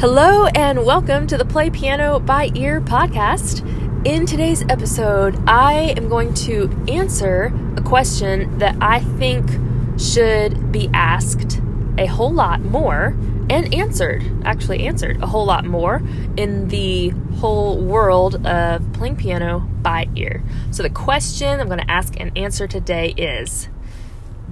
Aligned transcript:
Hello, 0.00 0.46
and 0.54 0.86
welcome 0.86 1.26
to 1.26 1.36
the 1.36 1.44
Play 1.44 1.70
Piano 1.70 2.20
by 2.20 2.52
Ear 2.54 2.80
podcast. 2.80 3.66
In 4.06 4.26
today's 4.26 4.62
episode, 4.68 5.36
I 5.48 5.92
am 5.96 6.08
going 6.08 6.34
to 6.34 6.70
answer 6.86 7.52
a 7.76 7.80
question 7.80 8.58
that 8.58 8.76
I 8.80 9.00
think 9.00 9.50
should 9.98 10.70
be 10.70 10.88
asked 10.94 11.60
a 11.98 12.06
whole 12.06 12.32
lot 12.32 12.60
more 12.60 13.16
and 13.50 13.74
answered, 13.74 14.22
actually, 14.44 14.86
answered 14.86 15.20
a 15.20 15.26
whole 15.26 15.44
lot 15.44 15.64
more 15.64 16.00
in 16.36 16.68
the 16.68 17.08
whole 17.40 17.84
world 17.84 18.46
of 18.46 18.92
playing 18.92 19.16
piano 19.16 19.68
by 19.82 20.08
ear. 20.14 20.44
So, 20.70 20.84
the 20.84 20.90
question 20.90 21.58
I'm 21.58 21.66
going 21.66 21.80
to 21.80 21.90
ask 21.90 22.14
and 22.20 22.30
answer 22.38 22.68
today 22.68 23.14
is 23.16 23.68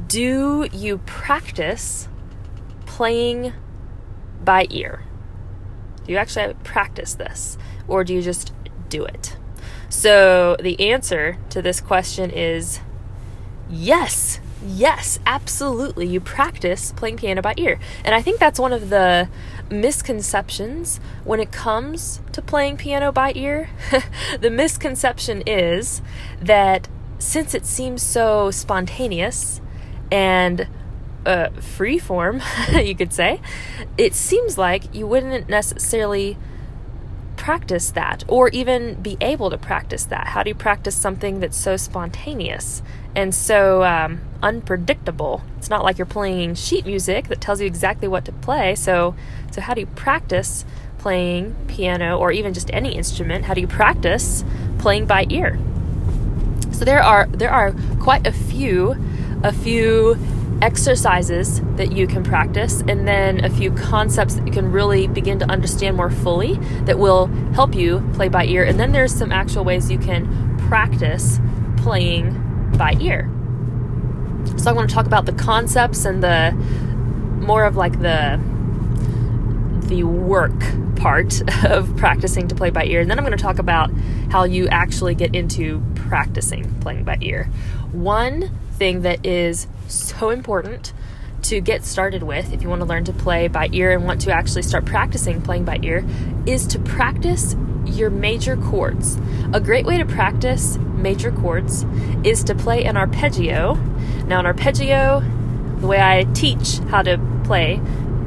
Do 0.08 0.68
you 0.72 0.98
practice 1.06 2.08
playing 2.84 3.52
by 4.42 4.66
ear? 4.70 5.05
Do 6.06 6.12
you 6.12 6.18
actually 6.18 6.54
practice 6.64 7.14
this 7.14 7.58
or 7.88 8.04
do 8.04 8.14
you 8.14 8.22
just 8.22 8.52
do 8.88 9.04
it? 9.04 9.36
So 9.88 10.56
the 10.60 10.90
answer 10.90 11.38
to 11.50 11.62
this 11.62 11.80
question 11.80 12.30
is 12.30 12.80
yes. 13.68 14.40
Yes, 14.64 15.18
absolutely. 15.26 16.06
You 16.06 16.20
practice 16.20 16.92
playing 16.92 17.18
piano 17.18 17.42
by 17.42 17.54
ear. 17.56 17.78
And 18.04 18.14
I 18.14 18.22
think 18.22 18.40
that's 18.40 18.58
one 18.58 18.72
of 18.72 18.88
the 18.90 19.28
misconceptions 19.70 20.98
when 21.24 21.40
it 21.40 21.52
comes 21.52 22.20
to 22.32 22.42
playing 22.42 22.76
piano 22.76 23.12
by 23.12 23.32
ear. 23.34 23.70
the 24.40 24.50
misconception 24.50 25.42
is 25.46 26.02
that 26.40 26.88
since 27.18 27.54
it 27.54 27.66
seems 27.66 28.02
so 28.02 28.50
spontaneous 28.50 29.60
and 30.10 30.66
uh, 31.26 31.50
free 31.60 31.98
form, 31.98 32.40
you 32.72 32.94
could 32.94 33.12
say, 33.12 33.40
it 33.98 34.14
seems 34.14 34.56
like 34.56 34.94
you 34.94 35.06
wouldn't 35.06 35.48
necessarily 35.48 36.38
practice 37.36 37.90
that 37.90 38.24
or 38.28 38.48
even 38.48 38.94
be 39.02 39.16
able 39.20 39.50
to 39.50 39.58
practice 39.58 40.04
that. 40.06 40.28
How 40.28 40.42
do 40.42 40.50
you 40.50 40.54
practice 40.54 40.94
something 40.94 41.40
that's 41.40 41.56
so 41.56 41.76
spontaneous 41.76 42.82
and 43.14 43.34
so 43.34 43.84
um, 43.84 44.20
unpredictable? 44.42 45.42
It's 45.58 45.68
not 45.68 45.84
like 45.84 45.98
you're 45.98 46.06
playing 46.06 46.54
sheet 46.54 46.86
music 46.86 47.28
that 47.28 47.40
tells 47.40 47.60
you 47.60 47.66
exactly 47.66 48.08
what 48.08 48.24
to 48.24 48.32
play. 48.32 48.74
So, 48.74 49.14
so 49.50 49.60
how 49.60 49.74
do 49.74 49.80
you 49.80 49.86
practice 49.86 50.64
playing 50.98 51.54
piano 51.68 52.18
or 52.18 52.32
even 52.32 52.54
just 52.54 52.70
any 52.72 52.94
instrument? 52.94 53.44
How 53.44 53.54
do 53.54 53.60
you 53.60 53.68
practice 53.68 54.44
playing 54.78 55.06
by 55.06 55.26
ear? 55.28 55.58
So 56.72 56.84
there 56.84 57.02
are 57.02 57.26
there 57.26 57.50
are 57.50 57.72
quite 58.00 58.26
a 58.26 58.32
few 58.32 58.96
a 59.42 59.52
few 59.52 60.18
exercises 60.62 61.60
that 61.76 61.92
you 61.92 62.06
can 62.06 62.22
practice, 62.22 62.82
and 62.88 63.06
then 63.06 63.44
a 63.44 63.50
few 63.50 63.70
concepts 63.72 64.34
that 64.34 64.46
you 64.46 64.52
can 64.52 64.70
really 64.70 65.06
begin 65.06 65.38
to 65.38 65.50
understand 65.50 65.96
more 65.96 66.10
fully 66.10 66.54
that 66.84 66.98
will 66.98 67.26
help 67.54 67.74
you 67.74 68.08
play 68.14 68.28
by 68.28 68.44
ear. 68.44 68.64
And 68.64 68.78
then 68.78 68.92
there's 68.92 69.14
some 69.14 69.32
actual 69.32 69.64
ways 69.64 69.90
you 69.90 69.98
can 69.98 70.56
practice 70.68 71.38
playing 71.76 72.72
by 72.76 72.96
ear. 73.00 73.30
So 74.56 74.70
I 74.70 74.72
want 74.72 74.88
to 74.88 74.94
talk 74.94 75.06
about 75.06 75.26
the 75.26 75.32
concepts 75.32 76.04
and 76.04 76.22
the 76.22 76.52
more 77.40 77.64
of 77.64 77.76
like 77.76 78.00
the 78.00 78.40
the 79.86 80.02
work 80.02 80.58
part 80.96 81.42
of 81.64 81.96
practicing 81.96 82.48
to 82.48 82.54
play 82.54 82.70
by 82.70 82.84
ear. 82.84 83.00
And 83.00 83.10
then 83.10 83.18
I'm 83.18 83.24
going 83.24 83.36
to 83.36 83.42
talk 83.42 83.58
about 83.58 83.90
how 84.30 84.44
you 84.44 84.66
actually 84.68 85.14
get 85.14 85.34
into 85.34 85.82
practicing 85.94 86.72
playing 86.80 87.04
by 87.04 87.18
ear. 87.20 87.44
One 87.92 88.50
thing 88.76 89.02
that 89.02 89.24
is 89.24 89.66
so 89.88 90.30
important 90.30 90.92
to 91.42 91.60
get 91.60 91.84
started 91.84 92.22
with 92.22 92.52
if 92.52 92.62
you 92.62 92.68
want 92.68 92.80
to 92.80 92.86
learn 92.86 93.04
to 93.04 93.12
play 93.12 93.46
by 93.46 93.68
ear 93.72 93.92
and 93.92 94.04
want 94.04 94.20
to 94.20 94.32
actually 94.32 94.62
start 94.62 94.84
practicing 94.84 95.40
playing 95.40 95.64
by 95.64 95.78
ear 95.82 96.04
is 96.44 96.66
to 96.66 96.78
practice 96.80 97.54
your 97.84 98.10
major 98.10 98.56
chords. 98.56 99.16
A 99.52 99.60
great 99.60 99.86
way 99.86 99.96
to 99.98 100.04
practice 100.04 100.76
major 100.76 101.30
chords 101.30 101.84
is 102.24 102.42
to 102.44 102.54
play 102.54 102.84
an 102.84 102.96
arpeggio. 102.96 103.74
Now, 104.26 104.40
an 104.40 104.46
arpeggio, 104.46 105.20
the 105.78 105.86
way 105.86 106.00
I 106.00 106.24
teach 106.34 106.78
how 106.90 107.02
to 107.02 107.18
play 107.44 107.80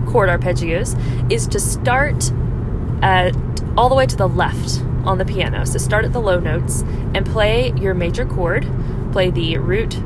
chord 0.07 0.29
arpeggios 0.29 0.97
is 1.31 1.47
to 1.47 1.59
start 1.59 2.31
at, 3.01 3.35
all 3.77 3.89
the 3.89 3.95
way 3.95 4.05
to 4.05 4.15
the 4.15 4.29
left 4.29 4.81
on 5.03 5.17
the 5.17 5.25
piano. 5.25 5.65
So 5.65 5.77
start 5.77 6.05
at 6.05 6.13
the 6.13 6.21
low 6.21 6.39
notes 6.39 6.81
and 7.13 7.25
play 7.25 7.73
your 7.73 7.93
major 7.93 8.25
chord. 8.25 8.65
Play 9.11 9.31
the 9.31 9.57
root, 9.57 9.99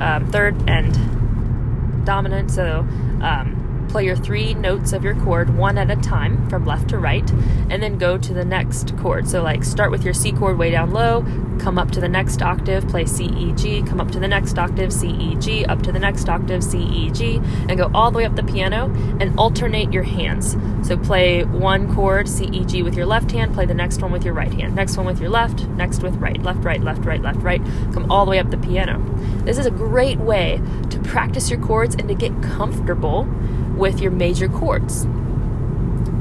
um, 0.00 0.30
third, 0.30 0.56
and 0.68 2.04
dominant. 2.04 2.50
So 2.50 2.86
um, 3.22 3.61
play 3.92 4.06
your 4.06 4.16
three 4.16 4.54
notes 4.54 4.94
of 4.94 5.04
your 5.04 5.14
chord 5.16 5.54
one 5.54 5.76
at 5.76 5.90
a 5.90 5.96
time 5.96 6.48
from 6.48 6.64
left 6.64 6.88
to 6.88 6.98
right, 6.98 7.30
and 7.68 7.82
then 7.82 7.98
go 7.98 8.16
to 8.16 8.32
the 8.32 8.44
next 8.44 8.96
chord. 8.96 9.28
So, 9.28 9.42
like, 9.42 9.62
start 9.62 9.90
with 9.90 10.02
your 10.02 10.14
C 10.14 10.32
chord 10.32 10.56
way 10.56 10.70
down 10.70 10.92
low, 10.92 11.22
come 11.58 11.78
up 11.78 11.90
to 11.90 12.00
the 12.00 12.08
next 12.08 12.40
octave, 12.40 12.88
play 12.88 13.04
C, 13.04 13.26
E, 13.26 13.52
G, 13.52 13.82
come 13.82 14.00
up 14.00 14.10
to 14.12 14.18
the 14.18 14.26
next 14.26 14.58
octave, 14.58 14.92
C, 14.94 15.08
E, 15.08 15.34
G, 15.34 15.66
up 15.66 15.82
to 15.82 15.92
the 15.92 15.98
next 15.98 16.26
octave, 16.30 16.64
C, 16.64 16.78
E, 16.78 17.10
G, 17.10 17.36
and 17.68 17.76
go 17.76 17.90
all 17.94 18.10
the 18.10 18.16
way 18.16 18.24
up 18.24 18.34
the 18.34 18.42
piano 18.42 18.86
and 19.20 19.38
alternate 19.38 19.92
your 19.92 20.04
hands. 20.04 20.56
So, 20.88 20.96
play 20.96 21.44
one 21.44 21.94
chord, 21.94 22.30
C, 22.30 22.46
E, 22.46 22.64
G, 22.64 22.82
with 22.82 22.96
your 22.96 23.06
left 23.06 23.30
hand, 23.30 23.52
play 23.52 23.66
the 23.66 23.74
next 23.74 24.00
one 24.00 24.10
with 24.10 24.24
your 24.24 24.34
right 24.34 24.54
hand, 24.54 24.74
next 24.74 24.96
one 24.96 25.04
with 25.04 25.20
your 25.20 25.28
left, 25.28 25.66
next 25.68 26.02
with 26.02 26.16
right, 26.16 26.42
left, 26.42 26.64
right, 26.64 26.82
left, 26.82 27.04
right, 27.04 27.20
left, 27.20 27.42
right, 27.42 27.62
come 27.92 28.10
all 28.10 28.24
the 28.24 28.30
way 28.30 28.38
up 28.38 28.50
the 28.50 28.56
piano. 28.56 28.98
This 29.44 29.58
is 29.58 29.66
a 29.66 29.70
great 29.70 30.18
way 30.18 30.62
to 30.88 30.98
practice 31.00 31.50
your 31.50 31.60
chords 31.60 31.94
and 31.94 32.08
to 32.08 32.14
get 32.14 32.42
comfortable 32.42 33.28
with 33.76 34.00
your 34.00 34.10
major 34.10 34.48
chords. 34.48 35.06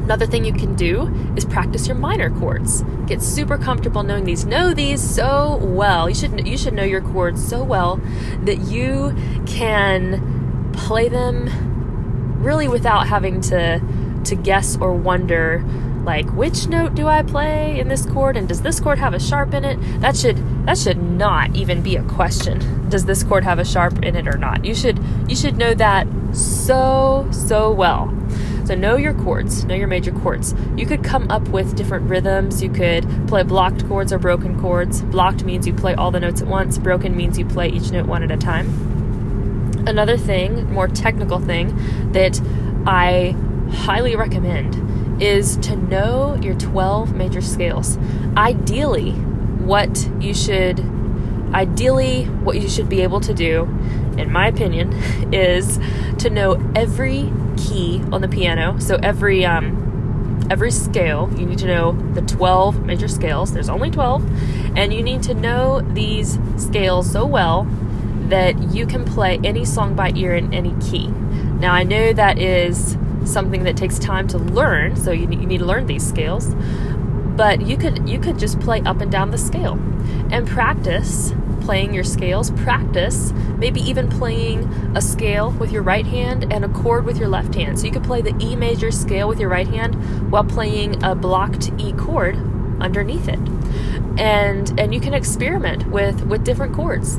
Another 0.03 0.25
thing 0.25 0.43
you 0.43 0.53
can 0.53 0.75
do 0.75 1.07
is 1.37 1.45
practice 1.45 1.87
your 1.87 1.95
minor 1.95 2.29
chords. 2.39 2.83
Get 3.05 3.21
super 3.21 3.57
comfortable 3.57 4.03
knowing 4.03 4.25
these. 4.25 4.45
Know 4.45 4.73
these 4.73 5.01
so 5.01 5.57
well. 5.57 6.09
You 6.09 6.15
should 6.15 6.47
you 6.47 6.57
should 6.57 6.73
know 6.73 6.83
your 6.83 7.01
chords 7.01 7.47
so 7.47 7.63
well 7.63 8.01
that 8.43 8.59
you 8.61 9.15
can 9.45 10.71
play 10.73 11.07
them 11.07 12.41
really 12.43 12.67
without 12.67 13.07
having 13.07 13.41
to 13.41 13.81
to 14.25 14.35
guess 14.35 14.75
or 14.77 14.93
wonder 14.93 15.63
like 16.03 16.29
which 16.31 16.67
note 16.67 16.95
do 16.95 17.07
I 17.07 17.21
play 17.21 17.79
in 17.79 17.87
this 17.87 18.05
chord 18.05 18.35
and 18.35 18.47
does 18.47 18.63
this 18.63 18.79
chord 18.79 18.97
have 18.97 19.13
a 19.13 19.19
sharp 19.19 19.53
in 19.53 19.63
it? 19.63 19.77
That 20.01 20.17
should 20.17 20.37
that 20.65 20.77
should 20.77 21.01
not 21.01 21.55
even 21.55 21.81
be 21.81 21.95
a 21.95 22.03
question. 22.03 22.80
Does 22.91 23.05
this 23.05 23.23
chord 23.23 23.45
have 23.45 23.57
a 23.57 23.63
sharp 23.63 24.03
in 24.03 24.17
it 24.17 24.27
or 24.27 24.37
not? 24.37 24.65
You 24.65 24.75
should 24.75 24.99
you 25.27 25.35
should 25.35 25.57
know 25.57 25.73
that 25.73 26.05
so 26.33 27.25
so 27.31 27.71
well. 27.71 28.13
So 28.65 28.75
know 28.75 28.97
your 28.97 29.13
chords, 29.13 29.63
know 29.63 29.75
your 29.75 29.87
major 29.87 30.11
chords. 30.11 30.53
You 30.75 30.85
could 30.85 31.01
come 31.01 31.31
up 31.31 31.47
with 31.47 31.75
different 31.75 32.09
rhythms. 32.09 32.61
You 32.61 32.69
could 32.69 33.07
play 33.27 33.43
blocked 33.43 33.87
chords 33.87 34.11
or 34.11 34.19
broken 34.19 34.59
chords. 34.59 35.01
Blocked 35.03 35.45
means 35.45 35.65
you 35.65 35.73
play 35.73 35.95
all 35.95 36.11
the 36.11 36.19
notes 36.19 36.41
at 36.41 36.47
once. 36.47 36.77
Broken 36.77 37.15
means 37.15 37.39
you 37.39 37.45
play 37.45 37.69
each 37.69 37.91
note 37.91 38.07
one 38.07 38.23
at 38.23 38.31
a 38.31 38.37
time. 38.37 38.67
Another 39.87 40.17
thing, 40.17 40.71
more 40.71 40.89
technical 40.89 41.39
thing 41.39 42.11
that 42.11 42.41
I 42.85 43.35
highly 43.71 44.17
recommend 44.17 45.21
is 45.21 45.55
to 45.57 45.77
know 45.77 46.35
your 46.41 46.55
12 46.55 47.15
major 47.15 47.41
scales. 47.41 47.97
Ideally, 48.35 49.11
what 49.11 50.09
you 50.19 50.33
should 50.33 50.79
ideally 51.53 52.25
what 52.25 52.61
you 52.61 52.69
should 52.69 52.89
be 52.89 53.01
able 53.01 53.19
to 53.21 53.33
do 53.33 53.63
in 54.17 54.31
my 54.31 54.47
opinion 54.47 54.93
is 55.33 55.79
to 56.19 56.29
know 56.29 56.53
every 56.75 57.31
key 57.57 58.01
on 58.11 58.21
the 58.21 58.27
piano. 58.27 58.79
So 58.79 58.97
every 59.01 59.45
um, 59.45 60.47
every 60.49 60.71
scale 60.71 61.31
you 61.37 61.45
need 61.45 61.59
to 61.59 61.67
know 61.67 61.93
the 62.13 62.21
12 62.21 62.85
major 62.85 63.07
scales. 63.07 63.53
There's 63.53 63.69
only 63.69 63.89
12 63.89 64.77
and 64.77 64.93
you 64.93 65.03
need 65.03 65.23
to 65.23 65.33
know 65.33 65.81
these 65.81 66.39
scales 66.57 67.09
so 67.09 67.25
well 67.25 67.67
that 68.27 68.73
you 68.73 68.85
can 68.85 69.03
play 69.03 69.39
any 69.43 69.65
song 69.65 69.95
by 69.95 70.11
ear 70.15 70.35
in 70.35 70.53
any 70.53 70.75
key. 70.81 71.07
Now 71.07 71.73
i 71.73 71.83
know 71.83 72.13
that 72.13 72.39
is 72.39 72.97
something 73.23 73.63
that 73.63 73.77
takes 73.77 73.99
time 73.99 74.27
to 74.27 74.37
learn 74.39 74.95
so 74.95 75.11
you, 75.11 75.29
you 75.29 75.45
need 75.45 75.59
to 75.59 75.65
learn 75.65 75.85
these 75.85 76.07
scales. 76.07 76.53
But 77.35 77.61
you 77.61 77.77
could 77.77 78.09
you 78.09 78.19
could 78.19 78.37
just 78.37 78.59
play 78.59 78.81
up 78.81 78.99
and 79.01 79.11
down 79.11 79.31
the 79.31 79.37
scale 79.37 79.73
and 80.31 80.47
practice 80.47 81.33
playing 81.61 81.93
your 81.93 82.03
scales 82.03 82.51
practice 82.51 83.33
maybe 83.61 83.79
even 83.79 84.09
playing 84.09 84.63
a 84.95 85.01
scale 85.01 85.51
with 85.51 85.71
your 85.71 85.83
right 85.83 86.07
hand 86.07 86.51
and 86.51 86.65
a 86.65 86.69
chord 86.69 87.05
with 87.05 87.17
your 87.17 87.29
left 87.29 87.53
hand. 87.53 87.79
So 87.79 87.85
you 87.85 87.91
could 87.91 88.03
play 88.03 88.21
the 88.21 88.35
e 88.41 88.55
major 88.55 88.89
scale 88.89 89.27
with 89.27 89.39
your 89.39 89.49
right 89.49 89.67
hand 89.67 90.31
while 90.31 90.43
playing 90.43 91.01
a 91.03 91.13
blocked 91.13 91.71
e 91.77 91.93
chord 91.93 92.35
underneath 92.81 93.27
it. 93.27 93.39
And 94.19 94.77
and 94.79 94.93
you 94.93 94.99
can 94.99 95.13
experiment 95.13 95.87
with 95.91 96.25
with 96.25 96.43
different 96.43 96.73
chords. 96.73 97.15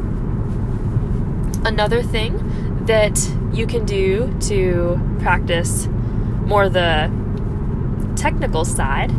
Another 1.64 2.02
thing 2.02 2.84
that 2.86 3.16
you 3.52 3.68
can 3.68 3.84
do 3.84 4.36
to 4.40 5.00
practice 5.20 5.86
more 6.44 6.68
the 6.68 7.08
technical 8.16 8.64
side 8.64 9.12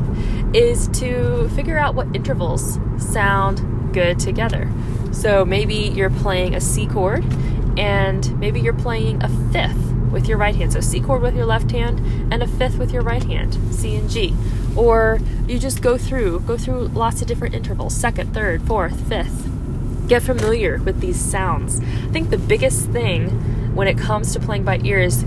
is 0.53 0.89
to 0.89 1.47
figure 1.55 1.77
out 1.77 1.95
what 1.95 2.13
intervals 2.13 2.79
sound 2.97 3.93
good 3.93 4.19
together. 4.19 4.69
So 5.13 5.45
maybe 5.45 5.75
you're 5.75 6.09
playing 6.09 6.55
a 6.55 6.61
C 6.61 6.87
chord 6.87 7.23
and 7.77 8.37
maybe 8.39 8.59
you're 8.59 8.73
playing 8.73 9.23
a 9.23 9.29
fifth 9.51 9.93
with 10.11 10.27
your 10.27 10.37
right 10.37 10.55
hand. 10.55 10.73
So 10.73 10.79
C 10.79 10.99
chord 10.99 11.21
with 11.21 11.35
your 11.35 11.45
left 11.45 11.71
hand 11.71 11.99
and 12.31 12.43
a 12.43 12.47
fifth 12.47 12.77
with 12.77 12.91
your 12.91 13.01
right 13.01 13.23
hand, 13.23 13.57
C 13.73 13.95
and 13.95 14.09
G. 14.09 14.35
Or 14.75 15.19
you 15.47 15.59
just 15.59 15.81
go 15.81 15.97
through, 15.97 16.41
go 16.41 16.57
through 16.57 16.87
lots 16.89 17.21
of 17.21 17.27
different 17.27 17.55
intervals, 17.55 17.95
second, 17.95 18.33
third, 18.33 18.61
fourth, 18.63 19.07
fifth. 19.07 19.49
Get 20.07 20.21
familiar 20.21 20.77
with 20.77 20.99
these 20.99 21.19
sounds. 21.19 21.79
I 21.79 22.09
think 22.09 22.29
the 22.29 22.37
biggest 22.37 22.89
thing 22.89 23.75
when 23.75 23.87
it 23.87 23.97
comes 23.97 24.33
to 24.33 24.39
playing 24.39 24.63
by 24.63 24.79
ear 24.83 24.99
is 24.99 25.23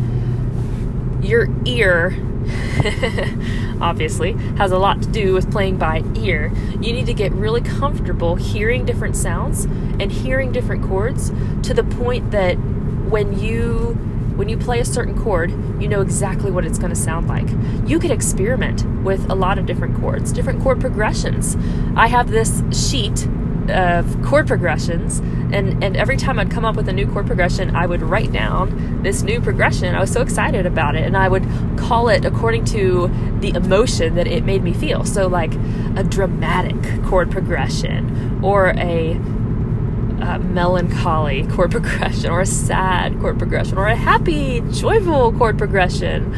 your 1.20 1.48
ear 1.64 2.10
obviously, 3.81 4.32
has 4.56 4.73
a 4.73 4.78
lot 4.78 5.02
to 5.02 5.08
do 5.08 5.34
with 5.34 5.50
playing 5.50 5.78
by 5.78 6.02
ear. 6.14 6.52
You 6.81 6.93
need 6.93 7.06
to 7.06 7.14
get 7.14 7.32
really 7.32 7.61
comfortable 7.61 8.37
hearing 8.37 8.84
different 8.84 9.17
sounds 9.17 9.64
and 9.64 10.11
hearing 10.11 10.52
different 10.52 10.84
chords 10.84 11.31
to 11.62 11.75
the 11.75 11.84
point 11.84 12.31
that 12.31 12.55
when 12.55 13.38
you 13.38 13.96
when 14.37 14.50
you 14.50 14.58
play 14.58 14.81
a 14.81 14.84
certain 14.84 15.19
chord, 15.19 15.50
you 15.81 15.88
know 15.88 16.02
exactly 16.02 16.50
what 16.50 16.67
it's 16.67 16.78
going 16.78 16.90
to 16.90 16.96
sound 16.96 17.26
like. 17.26 17.49
You 17.88 17.99
could 17.99 18.11
experiment 18.11 18.84
with 19.02 19.31
a 19.31 19.34
lot 19.34 19.58
of 19.58 19.64
different 19.64 19.99
chords, 19.99 20.31
different 20.31 20.62
chord 20.62 20.79
progressions. 20.79 21.56
I 21.96 22.08
have 22.08 22.31
this 22.31 22.62
sheet 22.70 23.26
of 23.70 24.22
chord 24.22 24.46
progressions 24.46 25.18
and 25.18 25.82
and 25.82 25.96
every 25.96 26.16
time 26.16 26.38
I'd 26.38 26.50
come 26.50 26.64
up 26.64 26.76
with 26.76 26.88
a 26.88 26.92
new 26.92 27.06
chord 27.06 27.26
progression 27.26 27.74
I 27.74 27.86
would 27.86 28.02
write 28.02 28.32
down 28.32 29.02
this 29.02 29.22
new 29.22 29.40
progression. 29.40 29.94
I 29.94 30.00
was 30.00 30.12
so 30.12 30.22
excited 30.22 30.66
about 30.66 30.96
it 30.96 31.04
and 31.04 31.16
I 31.16 31.28
would 31.28 31.46
call 31.76 32.08
it 32.08 32.24
according 32.24 32.64
to 32.66 33.08
the 33.40 33.50
emotion 33.50 34.14
that 34.16 34.26
it 34.26 34.44
made 34.44 34.62
me 34.62 34.72
feel. 34.72 35.04
So 35.04 35.26
like 35.26 35.54
a 35.96 36.04
dramatic 36.04 37.04
chord 37.04 37.30
progression 37.30 38.40
or 38.42 38.70
a, 38.76 39.12
a 40.22 40.38
melancholy 40.38 41.46
chord 41.48 41.70
progression 41.72 42.30
or 42.30 42.40
a 42.40 42.46
sad 42.46 43.20
chord 43.20 43.38
progression 43.38 43.78
or 43.78 43.86
a 43.86 43.96
happy 43.96 44.60
joyful 44.72 45.32
chord 45.32 45.58
progression. 45.58 46.34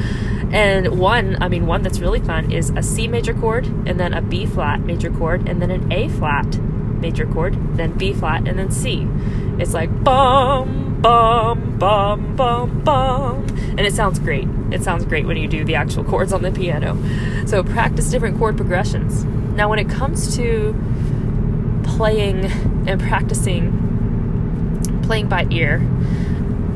And 0.52 0.98
one, 0.98 1.36
I 1.42 1.48
mean, 1.48 1.66
one 1.66 1.82
that's 1.82 2.00
really 2.00 2.20
fun 2.20 2.50
is 2.50 2.70
a 2.70 2.82
C 2.82 3.06
major 3.06 3.34
chord, 3.34 3.66
and 3.66 4.00
then 4.00 4.14
a 4.14 4.22
B 4.22 4.46
flat 4.46 4.80
major 4.80 5.10
chord, 5.10 5.46
and 5.46 5.60
then 5.60 5.70
an 5.70 5.92
A 5.92 6.08
flat 6.08 6.58
major 7.00 7.26
chord, 7.26 7.76
then 7.76 7.92
B 7.92 8.12
flat, 8.12 8.46
and 8.46 8.58
then 8.58 8.70
C. 8.70 9.06
It's 9.58 9.74
like 9.74 9.90
bum, 10.04 11.00
bum, 11.00 11.78
bum, 11.78 12.36
bum, 12.36 12.82
bum. 12.84 13.46
And 13.70 13.80
it 13.80 13.92
sounds 13.92 14.18
great. 14.18 14.48
It 14.70 14.82
sounds 14.82 15.04
great 15.04 15.26
when 15.26 15.36
you 15.36 15.48
do 15.48 15.64
the 15.64 15.74
actual 15.74 16.04
chords 16.04 16.32
on 16.32 16.42
the 16.42 16.50
piano. 16.50 16.96
So 17.46 17.62
practice 17.62 18.10
different 18.10 18.38
chord 18.38 18.56
progressions. 18.56 19.24
Now, 19.24 19.68
when 19.68 19.78
it 19.78 19.88
comes 19.88 20.36
to 20.36 20.74
playing 21.84 22.44
and 22.86 23.00
practicing 23.00 23.86
playing 25.02 25.28
by 25.28 25.46
ear, 25.50 25.78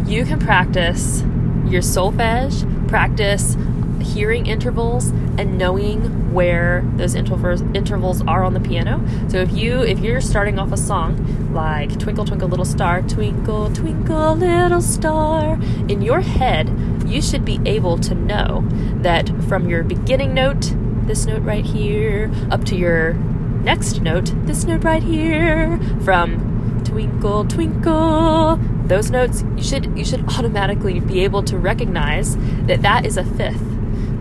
you 0.06 0.24
can 0.24 0.38
practice 0.38 1.22
your 1.66 1.82
solfege, 1.82 2.88
practice 2.88 3.56
hearing 4.00 4.46
intervals 4.46 5.12
and 5.38 5.58
knowing 5.58 6.32
where 6.32 6.84
those 6.96 7.14
intervals 7.14 7.62
intervals 7.75 8.23
are 8.23 8.44
on 8.44 8.55
the 8.55 8.61
piano. 8.61 9.02
So 9.29 9.38
if 9.38 9.52
you 9.52 9.82
if 9.82 10.00
you're 10.00 10.20
starting 10.20 10.58
off 10.58 10.73
a 10.73 10.76
song 10.76 11.52
like 11.52 11.99
Twinkle 11.99 12.25
Twinkle 12.25 12.49
Little 12.49 12.64
Star, 12.64 13.02
Twinkle 13.02 13.70
Twinkle 13.73 14.37
Little 14.37 14.81
Star, 14.81 15.55
in 15.88 16.02
your 16.02 16.20
head 16.20 16.70
you 17.06 17.20
should 17.20 17.44
be 17.44 17.61
able 17.67 17.99
to 17.99 18.14
know 18.14 18.64
that 19.02 19.29
from 19.49 19.69
your 19.69 19.82
beginning 19.82 20.34
note, 20.34 20.75
this 21.06 21.26
note 21.26 21.43
right 21.43 21.64
here, 21.64 22.31
up 22.50 22.64
to 22.64 22.76
your 22.76 23.14
next 23.14 24.00
note, 24.00 24.32
this 24.46 24.64
note 24.64 24.84
right 24.84 25.02
here, 25.02 25.79
from 26.05 26.49
twinkle 26.84 27.44
twinkle 27.44 28.56
those 28.87 29.11
notes 29.11 29.44
you 29.56 29.62
should 29.62 29.96
you 29.96 30.05
should 30.05 30.23
automatically 30.37 30.99
be 30.99 31.20
able 31.20 31.43
to 31.43 31.56
recognize 31.56 32.37
that 32.67 32.82
that 32.82 33.06
is 33.06 33.17
a 33.17 33.25
fifth 33.25 33.71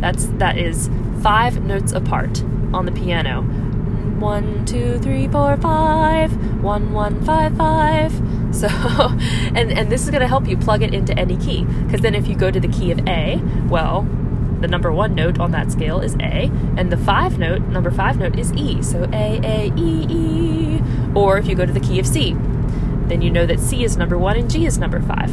that's 0.02 0.26
that 0.40 0.58
is 0.58 0.90
five 1.22 1.64
notes 1.64 1.92
apart 1.94 2.44
on 2.74 2.86
the 2.86 2.92
piano. 2.92 3.44
One, 4.20 4.66
two, 4.66 5.00
three, 5.00 5.28
four, 5.28 5.58
five. 5.58 6.32
One, 6.62 6.92
one, 6.92 7.24
five, 7.24 7.56
five. 7.56 8.14
So, 8.52 8.68
and 8.68 9.72
and 9.72 9.90
this 9.90 10.04
is 10.04 10.10
going 10.10 10.20
to 10.20 10.28
help 10.28 10.46
you 10.46 10.58
plug 10.58 10.84
it 10.84 10.94
into 10.94 11.18
any 11.18 11.38
key 11.38 11.64
because 11.64 12.02
then 12.02 12.14
if 12.14 12.28
you 12.28 12.36
go 12.36 12.52
to 12.52 12.60
the 12.60 12.68
key 12.68 12.92
of 12.92 13.00
A, 13.08 13.42
well, 13.70 14.02
the 14.60 14.68
number 14.68 14.92
one 14.92 15.16
note 15.16 15.40
on 15.40 15.52
that 15.52 15.72
scale 15.72 16.02
is 16.02 16.16
A, 16.16 16.52
and 16.76 16.92
the 16.92 16.98
five 16.98 17.40
note, 17.40 17.62
number 17.62 17.90
five 17.92 18.18
note 18.18 18.38
is 18.38 18.52
E. 18.52 18.84
So 18.84 19.10
A, 19.14 19.40
A, 19.42 19.74
E, 19.78 20.06
E. 20.10 20.82
Or 21.16 21.38
if 21.38 21.48
you 21.48 21.56
go 21.56 21.66
to 21.66 21.72
the 21.72 21.80
key 21.80 21.98
of 21.98 22.06
C, 22.06 22.36
then 23.12 23.22
you 23.22 23.30
know 23.30 23.46
that 23.46 23.60
C 23.60 23.84
is 23.84 23.98
number 23.98 24.18
one 24.18 24.38
and 24.38 24.50
G 24.50 24.66
is 24.66 24.78
number 24.78 25.02
five. 25.02 25.30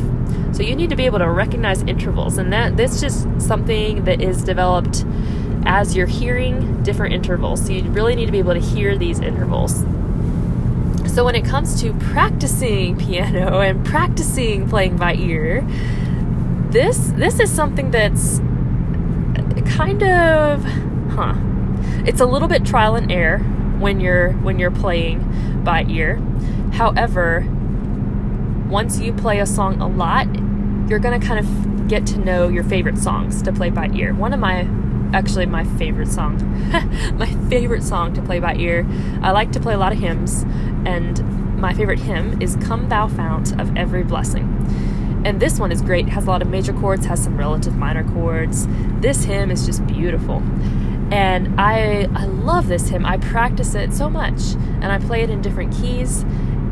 So 0.53 0.65
you 0.65 0.75
need 0.75 0.91
to 0.91 0.97
be 0.97 1.07
able 1.07 1.21
to 1.21 1.31
recognize 1.31 1.83
intervals, 1.83 2.37
and 2.37 2.53
that 2.53 2.77
that's 2.77 3.01
just 3.01 3.27
something 3.41 4.05
that 4.05 4.21
is 4.21 4.43
developed 4.43 5.05
as 5.65 5.95
you're 5.95 6.07
hearing 6.09 6.83
different 6.83 7.15
intervals. 7.15 7.65
So 7.65 7.73
you 7.73 7.89
really 7.91 8.17
need 8.17 8.27
to 8.27 8.33
be 8.33 8.39
able 8.39 8.55
to 8.55 8.61
hear 8.61 8.99
these 8.99 9.21
intervals. 9.21 9.85
So 11.15 11.25
when 11.25 11.35
it 11.35 11.45
comes 11.45 11.81
to 11.83 11.93
practicing 11.95 12.97
piano 12.97 13.61
and 13.69 13.85
practicing 13.87 14.69
playing 14.69 14.97
by 14.97 15.15
ear, 15.15 15.65
this 16.71 17.13
this 17.15 17.39
is 17.39 17.51
something 17.51 17.93
that's 17.93 18.39
kind 19.77 20.03
of 20.03 20.65
huh. 21.13 21.35
It's 22.07 22.21
a 22.21 22.27
little 22.27 22.49
bit 22.49 22.65
trial 22.65 22.97
and 22.97 23.13
error 23.13 23.39
when 23.79 24.01
you're 24.01 24.33
when 24.33 24.59
you're 24.59 24.73
playing 24.73 25.63
by 25.63 25.85
ear. 25.85 26.17
However, 26.73 27.47
once 28.69 29.01
you 29.01 29.13
play 29.13 29.41
a 29.41 29.47
song 29.47 29.81
a 29.81 29.89
lot, 29.89 30.27
you're 30.89 30.99
going 30.99 31.19
to 31.19 31.27
kind 31.27 31.41
of 31.41 31.89
get 31.89 32.07
to 32.07 32.19
know 32.19 32.49
your 32.49 32.65
favorite 32.65 32.99
songs 32.99 33.43
to 33.43 33.53
play 33.53 33.71
by 33.71 33.89
ear. 33.95 34.15
One 34.15 34.33
of 34.33 34.41
my 34.41 34.69
actually 35.13 35.47
my 35.47 35.65
favorite 35.65 36.09
song. 36.09 36.39
my 37.19 37.33
favorite 37.49 37.83
song 37.83 38.13
to 38.15 38.23
play 38.23 38.41
by 38.41 38.55
ear. 38.57 38.87
I 39.23 39.31
like 39.31 39.53
to 39.53 39.61
play 39.61 39.75
a 39.75 39.79
lot 39.79 39.93
of 39.93 39.99
hymns 39.99 40.45
and 40.87 41.59
my 41.59 41.75
favorite 41.75 41.99
hymn 41.99 42.41
is 42.41 42.57
Come 42.57 42.89
Thou 42.89 43.09
Fount 43.09 43.59
of 43.61 43.77
Every 43.77 44.05
Blessing. 44.05 44.45
And 45.25 45.41
this 45.41 45.59
one 45.59 45.73
is 45.73 45.83
great. 45.83 46.07
It 46.07 46.11
has 46.11 46.25
a 46.25 46.29
lot 46.29 46.43
of 46.43 46.49
major 46.49 46.73
chords, 46.73 47.07
has 47.07 47.23
some 47.23 47.37
relative 47.37 47.75
minor 47.75 48.05
chords. 48.13 48.67
This 49.01 49.25
hymn 49.25 49.51
is 49.51 49.67
just 49.67 49.85
beautiful. 49.87 50.43
And 51.11 51.59
I 51.61 52.09
I 52.15 52.27
love 52.27 52.69
this 52.69 52.89
hymn. 52.89 53.05
I 53.05 53.17
practice 53.17 53.75
it 53.75 53.93
so 53.93 54.09
much 54.09 54.55
and 54.81 54.87
I 54.87 54.99
play 54.99 55.23
it 55.23 55.31
in 55.31 55.43
different 55.43 55.75
keys. 55.75 56.23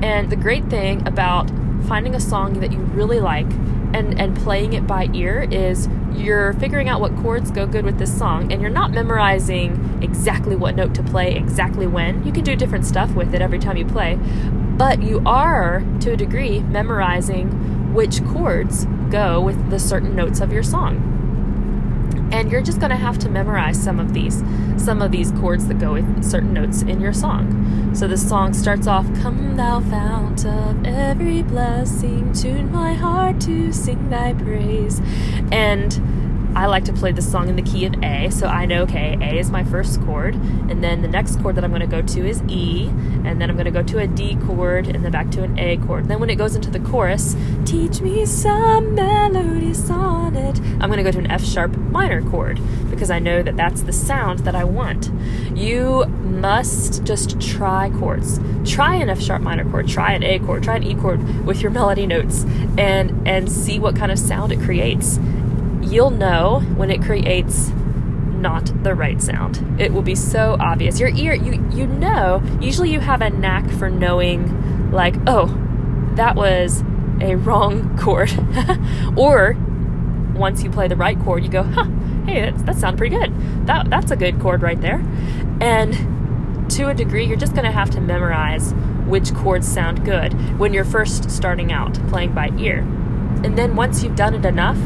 And 0.02 0.30
the 0.30 0.36
great 0.36 0.66
thing 0.66 1.06
about 1.08 1.50
finding 1.86 2.14
a 2.14 2.20
song 2.20 2.60
that 2.60 2.72
you 2.72 2.78
really 2.78 3.20
like 3.20 3.50
and, 3.94 4.20
and 4.20 4.36
playing 4.36 4.72
it 4.72 4.86
by 4.86 5.08
ear 5.14 5.46
is 5.50 5.88
you're 6.14 6.52
figuring 6.54 6.88
out 6.88 7.00
what 7.00 7.14
chords 7.16 7.50
go 7.50 7.66
good 7.66 7.84
with 7.84 7.98
this 7.98 8.16
song 8.16 8.52
and 8.52 8.60
you're 8.60 8.70
not 8.70 8.90
memorizing 8.90 10.00
exactly 10.02 10.56
what 10.56 10.74
note 10.74 10.94
to 10.94 11.02
play 11.02 11.34
exactly 11.34 11.86
when. 11.86 12.24
You 12.24 12.32
can 12.32 12.44
do 12.44 12.56
different 12.56 12.86
stuff 12.86 13.14
with 13.14 13.34
it 13.34 13.40
every 13.40 13.58
time 13.58 13.76
you 13.76 13.86
play, 13.86 14.16
but 14.76 15.02
you 15.02 15.22
are, 15.24 15.84
to 16.00 16.12
a 16.12 16.16
degree, 16.16 16.60
memorizing 16.60 17.94
which 17.94 18.24
chords 18.26 18.86
go 19.10 19.40
with 19.40 19.70
the 19.70 19.78
certain 19.78 20.14
notes 20.14 20.40
of 20.40 20.52
your 20.52 20.62
song 20.62 21.15
and 22.32 22.50
you're 22.50 22.62
just 22.62 22.80
going 22.80 22.90
to 22.90 22.96
have 22.96 23.18
to 23.18 23.28
memorize 23.28 23.82
some 23.82 24.00
of 24.00 24.12
these 24.12 24.42
some 24.76 25.02
of 25.02 25.10
these 25.10 25.32
chords 25.32 25.66
that 25.66 25.78
go 25.78 25.94
with 25.94 26.24
certain 26.24 26.52
notes 26.52 26.82
in 26.82 27.00
your 27.00 27.12
song. 27.12 27.94
So 27.94 28.06
the 28.06 28.16
song 28.16 28.52
starts 28.52 28.86
off 28.86 29.06
come 29.20 29.56
thou 29.56 29.80
fount 29.80 30.44
of 30.44 30.84
every 30.84 31.42
blessing 31.42 32.32
tune 32.32 32.70
my 32.70 32.94
heart 32.94 33.40
to 33.42 33.72
sing 33.72 34.10
thy 34.10 34.34
praise. 34.34 35.00
And 35.50 36.25
I 36.56 36.64
like 36.64 36.86
to 36.86 36.92
play 36.94 37.12
the 37.12 37.20
song 37.20 37.50
in 37.50 37.56
the 37.56 37.62
key 37.62 37.84
of 37.84 38.02
A, 38.02 38.30
so 38.30 38.46
I 38.46 38.64
know, 38.64 38.84
okay, 38.84 39.18
A 39.20 39.38
is 39.38 39.50
my 39.50 39.62
first 39.62 40.00
chord, 40.06 40.34
and 40.34 40.82
then 40.82 41.02
the 41.02 41.08
next 41.08 41.38
chord 41.42 41.54
that 41.56 41.64
I'm 41.64 41.70
going 41.70 41.82
to 41.82 41.86
go 41.86 42.00
to 42.00 42.26
is 42.26 42.42
E, 42.48 42.86
and 43.26 43.38
then 43.38 43.50
I'm 43.50 43.56
going 43.56 43.66
to 43.66 43.70
go 43.70 43.82
to 43.82 43.98
a 43.98 44.06
D 44.06 44.36
chord, 44.46 44.86
and 44.86 45.04
then 45.04 45.12
back 45.12 45.30
to 45.32 45.42
an 45.42 45.58
A 45.58 45.76
chord. 45.76 46.08
Then 46.08 46.18
when 46.18 46.30
it 46.30 46.36
goes 46.36 46.56
into 46.56 46.70
the 46.70 46.80
chorus, 46.80 47.36
teach 47.66 48.00
me 48.00 48.24
some 48.24 48.94
melody 48.94 49.74
sonnet, 49.74 50.58
I'm 50.80 50.88
going 50.88 50.96
to 50.96 51.02
go 51.02 51.12
to 51.12 51.18
an 51.18 51.30
F 51.30 51.44
sharp 51.44 51.76
minor 51.76 52.22
chord, 52.30 52.58
because 52.88 53.10
I 53.10 53.18
know 53.18 53.42
that 53.42 53.58
that's 53.58 53.82
the 53.82 53.92
sound 53.92 54.38
that 54.40 54.54
I 54.54 54.64
want. 54.64 55.10
You 55.54 56.06
must 56.06 57.04
just 57.04 57.38
try 57.38 57.90
chords. 57.98 58.40
Try 58.64 58.94
an 58.94 59.10
F 59.10 59.20
sharp 59.20 59.42
minor 59.42 59.70
chord, 59.70 59.88
try 59.88 60.14
an 60.14 60.22
A 60.22 60.38
chord, 60.38 60.62
try 60.62 60.76
an 60.76 60.84
E 60.84 60.94
chord 60.94 61.44
with 61.44 61.60
your 61.60 61.70
melody 61.70 62.06
notes, 62.06 62.44
and, 62.78 63.28
and 63.28 63.52
see 63.52 63.78
what 63.78 63.94
kind 63.94 64.10
of 64.10 64.18
sound 64.18 64.52
it 64.52 64.60
creates 64.60 65.18
you'll 65.86 66.10
know 66.10 66.60
when 66.76 66.90
it 66.90 67.02
creates 67.02 67.70
not 68.36 68.70
the 68.82 68.94
right 68.94 69.20
sound. 69.22 69.80
It 69.80 69.92
will 69.92 70.02
be 70.02 70.14
so 70.14 70.56
obvious. 70.60 71.00
Your 71.00 71.08
ear, 71.10 71.34
you 71.34 71.64
you 71.72 71.86
know. 71.86 72.42
Usually, 72.60 72.90
you 72.90 73.00
have 73.00 73.22
a 73.22 73.30
knack 73.30 73.68
for 73.70 73.88
knowing, 73.88 74.90
like, 74.92 75.16
oh, 75.26 75.46
that 76.14 76.36
was 76.36 76.82
a 77.20 77.34
wrong 77.36 77.96
chord, 77.98 78.30
or 79.16 79.56
once 80.34 80.62
you 80.62 80.70
play 80.70 80.86
the 80.86 80.96
right 80.96 81.18
chord, 81.20 81.42
you 81.42 81.48
go, 81.48 81.62
huh, 81.62 81.86
hey, 82.26 82.42
that's, 82.42 82.62
that 82.64 82.76
sounds 82.76 82.98
pretty 82.98 83.16
good. 83.16 83.66
That 83.66 83.88
that's 83.88 84.10
a 84.10 84.16
good 84.16 84.40
chord 84.40 84.62
right 84.62 84.80
there. 84.80 85.02
And 85.60 86.70
to 86.72 86.88
a 86.88 86.94
degree, 86.94 87.24
you're 87.24 87.36
just 87.36 87.54
going 87.54 87.64
to 87.64 87.72
have 87.72 87.90
to 87.90 88.00
memorize 88.00 88.74
which 89.06 89.32
chords 89.34 89.66
sound 89.66 90.04
good 90.04 90.58
when 90.58 90.74
you're 90.74 90.84
first 90.84 91.30
starting 91.30 91.72
out 91.72 91.94
playing 92.08 92.32
by 92.32 92.50
ear. 92.58 92.80
And 93.44 93.56
then 93.56 93.76
once 93.76 94.02
you've 94.02 94.16
done 94.16 94.34
it 94.34 94.44
enough, 94.44 94.78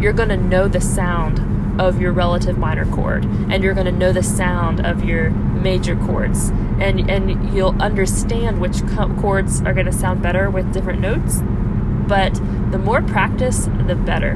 you're 0.00 0.12
going 0.12 0.28
to 0.28 0.36
know 0.36 0.68
the 0.68 0.80
sound 0.80 1.80
of 1.80 2.00
your 2.00 2.12
relative 2.12 2.58
minor 2.58 2.84
chord 2.92 3.24
and 3.24 3.62
you're 3.62 3.74
going 3.74 3.86
to 3.86 3.92
know 3.92 4.12
the 4.12 4.22
sound 4.22 4.84
of 4.84 5.04
your 5.04 5.30
major 5.30 5.96
chords. 5.96 6.50
And 6.80 7.10
and 7.10 7.54
you'll 7.54 7.80
understand 7.80 8.60
which 8.60 8.84
chords 9.20 9.60
are 9.62 9.72
going 9.74 9.86
to 9.86 9.92
sound 9.92 10.22
better 10.22 10.50
with 10.50 10.72
different 10.72 11.00
notes 11.00 11.40
but 12.08 12.34
the 12.72 12.78
more 12.78 13.02
practice 13.02 13.66
the 13.86 13.94
better. 13.94 14.32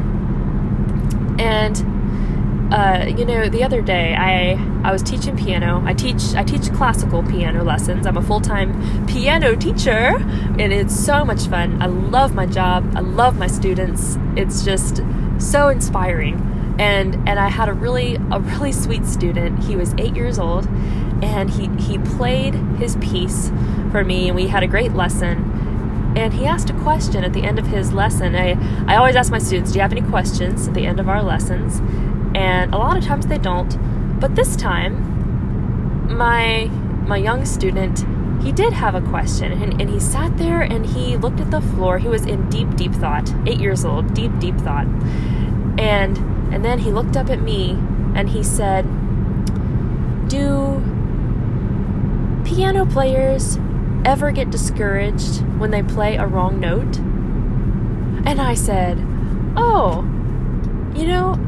And 1.39 2.73
uh, 2.73 3.07
you 3.07 3.27
know 3.27 3.51
the 3.51 3.63
other 3.63 3.83
day 3.83 4.15
i 4.15 4.53
i 4.83 4.93
was 4.93 5.03
teaching 5.03 5.37
piano. 5.37 5.83
I 5.85 5.95
teach 5.95 6.35
i 6.35 6.45
teach 6.45 6.73
classical 6.73 7.23
piano 7.23 7.65
lessons. 7.65 8.07
I'm 8.07 8.17
a 8.17 8.23
full-time 8.23 9.07
piano 9.07 9.57
teacher 9.57 10.17
and 10.59 10.73
it's 10.73 10.95
so 10.95 11.25
much 11.25 11.47
fun. 11.47 11.81
I 11.83 11.87
love 11.87 12.35
my 12.35 12.47
job. 12.47 12.93
I 12.95 13.01
love 13.01 13.39
my 13.39 13.47
students. 13.47 14.17
It's 14.37 14.65
just 14.65 15.03
so 15.43 15.69
inspiring 15.69 16.53
and 16.79 17.17
and 17.29 17.39
I 17.39 17.49
had 17.49 17.69
a 17.69 17.73
really 17.73 18.17
a 18.31 18.41
really 18.41 18.73
sweet 18.73 19.07
student. 19.07 19.65
He 19.65 19.77
was 19.77 19.95
eight 19.99 20.17
years 20.17 20.39
old, 20.39 20.67
and 21.23 21.51
he 21.51 21.69
he 21.81 21.99
played 21.99 22.55
his 22.79 22.97
piece 22.97 23.51
for 23.91 24.05
me, 24.05 24.29
and 24.29 24.37
we 24.37 24.49
had 24.49 24.63
a 24.63 24.67
great 24.67 24.93
lesson. 24.93 25.51
And 26.17 26.35
he 26.35 26.45
asked 26.45 26.69
a 26.69 26.75
question 26.75 27.25
at 27.25 27.33
the 27.33 27.43
end 27.43 27.59
of 27.59 27.67
his 27.67 27.93
lesson. 27.93 28.35
I 28.35 28.57
I 28.87 28.97
always 28.97 29.17
ask 29.17 29.31
my 29.31 29.39
students, 29.39 29.73
"Do 29.73 29.79
you 29.79 29.83
have 29.83 29.93
any 29.93 30.03
questions 30.03 30.69
at 30.69 30.75
the 30.75 30.87
end 30.87 30.99
of 30.99 31.09
our 31.09 31.23
lessons?" 31.23 31.81
And 32.35 32.75
a 32.75 32.79
lot 32.79 32.97
of 32.97 33.05
times 33.05 33.27
they 33.27 33.39
don't, 33.39 33.79
but 34.21 34.35
this 34.35 34.57
time, 34.57 36.17
my 36.17 36.71
my 37.07 37.17
young 37.17 37.45
student 37.45 38.05
he 38.43 38.51
did 38.51 38.73
have 38.73 38.97
a 38.97 39.01
question 39.01 39.53
and, 39.53 39.81
and 39.81 39.89
he 39.89 40.01
sat 40.01 40.37
there 40.37 40.63
and 40.63 40.85
he 40.85 41.17
looked 41.17 41.39
at 41.39 41.51
the 41.53 41.61
floor 41.61 41.99
he 41.99 42.09
was 42.09 42.27
in 42.27 42.49
deep 42.49 42.75
deep 42.75 42.93
thought 42.93 43.33
eight 43.47 43.61
years 43.61 43.85
old 43.85 44.15
deep 44.15 44.37
deep 44.41 44.57
thought 44.59 44.87
and 45.79 46.19
and 46.53 46.65
then 46.65 46.81
he 46.81 46.91
looked 46.93 47.17
up 47.17 47.31
at 47.31 47.41
me 47.41 47.71
and 48.15 48.29
he 48.29 48.43
said, 48.43 48.85
Do 50.29 50.83
piano 52.45 52.85
players 52.85 53.59
ever 54.05 54.33
get 54.33 54.51
discouraged 54.51 55.41
when 55.59 55.71
they 55.71 55.83
play 55.83 56.17
a 56.17 56.27
wrong 56.27 56.61
note? 56.61 56.99
And 58.27 58.41
I 58.41 58.55
said, 58.55 58.99
Oh, 59.57 60.03
you 60.95 61.07
know, 61.07 61.39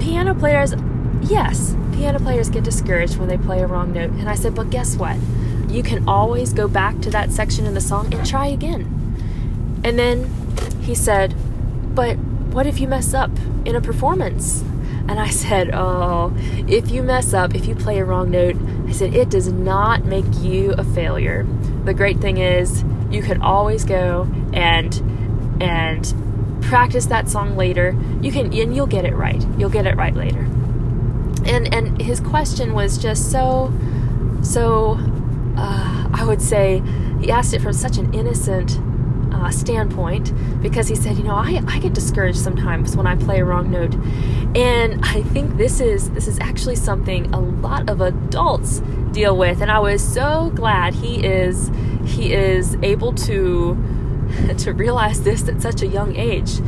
piano 0.00 0.34
players, 0.34 0.74
yes, 1.22 1.76
piano 1.92 2.18
players 2.18 2.48
get 2.48 2.64
discouraged 2.64 3.18
when 3.18 3.28
they 3.28 3.36
play 3.36 3.60
a 3.60 3.66
wrong 3.66 3.92
note. 3.92 4.10
And 4.10 4.28
I 4.28 4.34
said, 4.34 4.54
But 4.54 4.70
guess 4.70 4.96
what? 4.96 5.16
You 5.68 5.82
can 5.82 6.08
always 6.08 6.52
go 6.52 6.66
back 6.66 7.00
to 7.00 7.10
that 7.10 7.30
section 7.30 7.66
in 7.66 7.74
the 7.74 7.80
song 7.80 8.12
and 8.14 8.26
try 8.26 8.46
again. 8.46 9.82
And 9.84 9.98
then 9.98 10.30
he 10.80 10.94
said, 10.94 11.34
But 11.94 12.16
what 12.56 12.66
if 12.66 12.80
you 12.80 12.88
mess 12.88 13.12
up 13.12 13.30
in 13.66 13.76
a 13.76 13.82
performance? 13.82 14.62
And 15.08 15.20
I 15.20 15.28
said, 15.28 15.74
Oh, 15.74 16.32
if 16.66 16.90
you 16.90 17.02
mess 17.02 17.34
up, 17.34 17.54
if 17.54 17.66
you 17.66 17.74
play 17.74 17.98
a 17.98 18.04
wrong 18.04 18.30
note, 18.30 18.56
I 18.88 18.92
said, 18.92 19.14
it 19.14 19.28
does 19.28 19.48
not 19.48 20.06
make 20.06 20.24
you 20.40 20.72
a 20.72 20.82
failure. 20.82 21.46
The 21.84 21.92
great 21.92 22.18
thing 22.18 22.38
is 22.38 22.82
you 23.10 23.20
can 23.20 23.42
always 23.42 23.84
go 23.84 24.26
and 24.54 24.94
and 25.60 26.62
practice 26.62 27.04
that 27.06 27.28
song 27.28 27.58
later. 27.58 27.94
You 28.22 28.32
can 28.32 28.46
and 28.54 28.74
you'll 28.74 28.86
get 28.86 29.04
it 29.04 29.14
right. 29.14 29.46
You'll 29.58 29.68
get 29.68 29.86
it 29.86 29.94
right 29.94 30.14
later. 30.14 30.40
And 31.44 31.72
and 31.74 32.00
his 32.00 32.20
question 32.20 32.72
was 32.72 32.96
just 32.96 33.30
so 33.30 33.70
so 34.40 34.96
uh, 35.58 36.08
I 36.10 36.24
would 36.26 36.40
say 36.40 36.82
he 37.20 37.30
asked 37.30 37.52
it 37.52 37.60
from 37.60 37.74
such 37.74 37.98
an 37.98 38.14
innocent 38.14 38.78
uh, 39.36 39.50
standpoint 39.50 40.32
because 40.62 40.88
he 40.88 40.94
said, 40.94 41.16
you 41.16 41.24
know, 41.24 41.34
I, 41.34 41.62
I 41.66 41.78
get 41.78 41.92
discouraged 41.92 42.38
sometimes 42.38 42.96
when 42.96 43.06
I 43.06 43.16
play 43.16 43.40
a 43.40 43.44
wrong 43.44 43.70
note, 43.70 43.94
and 44.56 45.04
I 45.04 45.22
think 45.22 45.56
this 45.56 45.80
is 45.80 46.10
this 46.10 46.26
is 46.26 46.38
actually 46.40 46.76
something 46.76 47.32
a 47.34 47.40
lot 47.40 47.88
of 47.90 48.00
adults 48.00 48.80
deal 49.12 49.36
with, 49.36 49.60
and 49.60 49.70
I 49.70 49.78
was 49.78 50.02
so 50.02 50.50
glad 50.54 50.94
he 50.94 51.24
is 51.24 51.70
he 52.06 52.32
is 52.32 52.76
able 52.82 53.12
to 53.12 53.76
to 54.58 54.72
realize 54.72 55.22
this 55.22 55.48
at 55.48 55.60
such 55.60 55.82
a 55.82 55.86
young 55.86 56.16
age. 56.16 56.60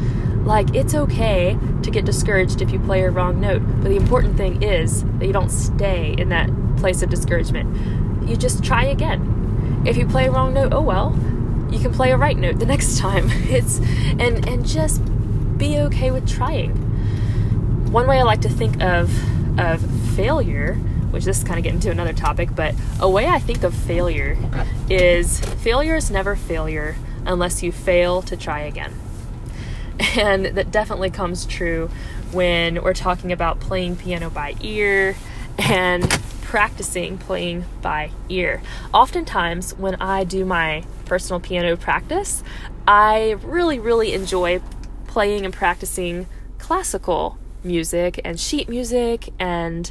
Like 0.45 0.75
it's 0.75 0.95
okay 0.95 1.59
to 1.83 1.91
get 1.91 2.05
discouraged 2.05 2.63
if 2.63 2.71
you 2.71 2.79
play 2.81 3.03
a 3.03 3.11
wrong 3.11 3.41
note, 3.41 3.63
but 3.81 3.89
the 3.89 3.97
important 3.97 4.37
thing 4.37 4.63
is 4.63 5.05
that 5.19 5.27
you 5.27 5.33
don't 5.33 5.51
stay 5.51 6.15
in 6.19 6.29
that 6.31 6.51
place 6.77 7.03
of 7.03 7.11
discouragement. 7.11 8.29
You 8.29 8.37
just 8.37 8.63
try 8.63 8.85
again. 8.85 9.83
If 9.87 9.97
you 9.97 10.07
play 10.07 10.27
a 10.27 10.31
wrong 10.31 10.55
note, 10.55 10.73
oh 10.73 10.83
well, 10.83 11.15
you 11.71 11.79
can 11.79 11.93
play 11.93 12.13
a 12.13 12.17
right 12.17 12.37
note 12.37 12.59
the 12.59 12.67
next 12.67 12.99
time. 12.99 13.31
It's 13.49 13.79
and 13.79 14.47
and 14.47 14.67
just 14.67 15.03
be 15.59 15.79
okay 15.79 16.11
with 16.11 16.29
trying. 16.29 16.73
One 17.91 18.07
way 18.07 18.19
I 18.19 18.23
like 18.23 18.43
to 18.43 18.49
think 18.49 18.83
of 18.83 19.11
of 19.59 19.81
failure, 20.15 20.75
which 21.11 21.25
this 21.25 21.39
is 21.39 21.45
kind 21.45 21.59
of 21.59 21.65
getting 21.65 21.81
to 21.81 21.91
another 21.91 22.13
topic, 22.13 22.55
but 22.55 22.75
a 23.01 23.09
way 23.09 23.27
I 23.27 23.39
think 23.39 23.65
of 23.65 23.75
failure 23.75 24.37
is 24.91 25.41
failure 25.41 25.97
is 25.97 26.11
never 26.11 26.37
failure 26.37 26.97
unless 27.27 27.63
you 27.63 27.73
fail 27.73 28.23
to 28.23 28.37
try 28.37 28.61
again. 28.61 28.95
And 30.17 30.47
that 30.47 30.71
definitely 30.71 31.11
comes 31.11 31.45
true 31.45 31.91
when 32.31 32.83
we're 32.83 32.95
talking 32.95 33.33
about 33.33 33.59
playing 33.59 33.97
piano 33.97 34.31
by 34.31 34.55
ear 34.61 35.17
and 35.59 36.09
practicing 36.43 37.19
playing 37.19 37.65
by 37.83 38.11
ear. 38.29 38.63
Oftentimes, 38.95 39.75
when 39.75 39.97
I 39.97 40.25
do 40.25 40.45
my 40.45 40.85
personal 41.09 41.41
piano 41.41 41.77
practice, 41.77 42.43
I 42.87 43.37
really, 43.43 43.79
really 43.79 44.13
enjoy 44.13 44.61
playing 45.07 45.45
and 45.45 45.53
practicing 45.53 46.27
classical 46.59 47.39
music 47.65 48.21
and 48.25 48.39
sheet 48.39 48.69
music 48.69 49.31
and 49.39 49.91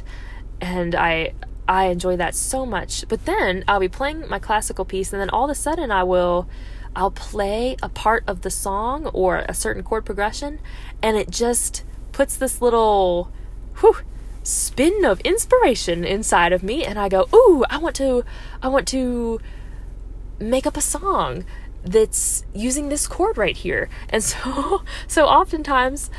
and 0.60 0.94
I 0.94 1.32
I 1.68 1.86
enjoy 1.86 2.16
that 2.16 2.34
so 2.34 2.64
much. 2.64 3.04
But 3.08 3.26
then 3.26 3.62
I'll 3.68 3.80
be 3.80 3.88
playing 3.88 4.26
my 4.28 4.38
classical 4.38 4.86
piece 4.86 5.12
and 5.12 5.20
then 5.20 5.28
all 5.30 5.44
of 5.44 5.50
a 5.50 5.54
sudden 5.54 5.90
I 5.90 6.02
will 6.02 6.48
I'll 6.96 7.10
play 7.10 7.76
a 7.82 7.88
part 7.88 8.24
of 8.26 8.40
the 8.40 8.50
song 8.50 9.06
or 9.06 9.44
a 9.48 9.54
certain 9.54 9.82
chord 9.82 10.06
progression 10.06 10.60
and 11.02 11.16
it 11.16 11.30
just 11.30 11.84
puts 12.12 12.36
this 12.36 12.62
little 12.62 13.30
whew, 13.80 13.98
spin 14.42 15.04
of 15.04 15.20
inspiration 15.20 16.04
inside 16.04 16.52
of 16.52 16.62
me 16.62 16.84
and 16.84 16.98
I 16.98 17.08
go, 17.08 17.28
"Ooh, 17.34 17.64
I 17.68 17.76
want 17.76 17.94
to 17.96 18.24
I 18.62 18.68
want 18.68 18.88
to 18.88 19.40
make 20.38 20.66
up 20.66 20.76
a 20.76 20.80
song 20.80 21.44
that's 21.84 22.44
using 22.54 22.88
this 22.88 23.06
chord 23.06 23.38
right 23.38 23.56
here." 23.56 23.88
And 24.08 24.22
so 24.22 24.82
so 25.06 25.26
oftentimes 25.26 26.10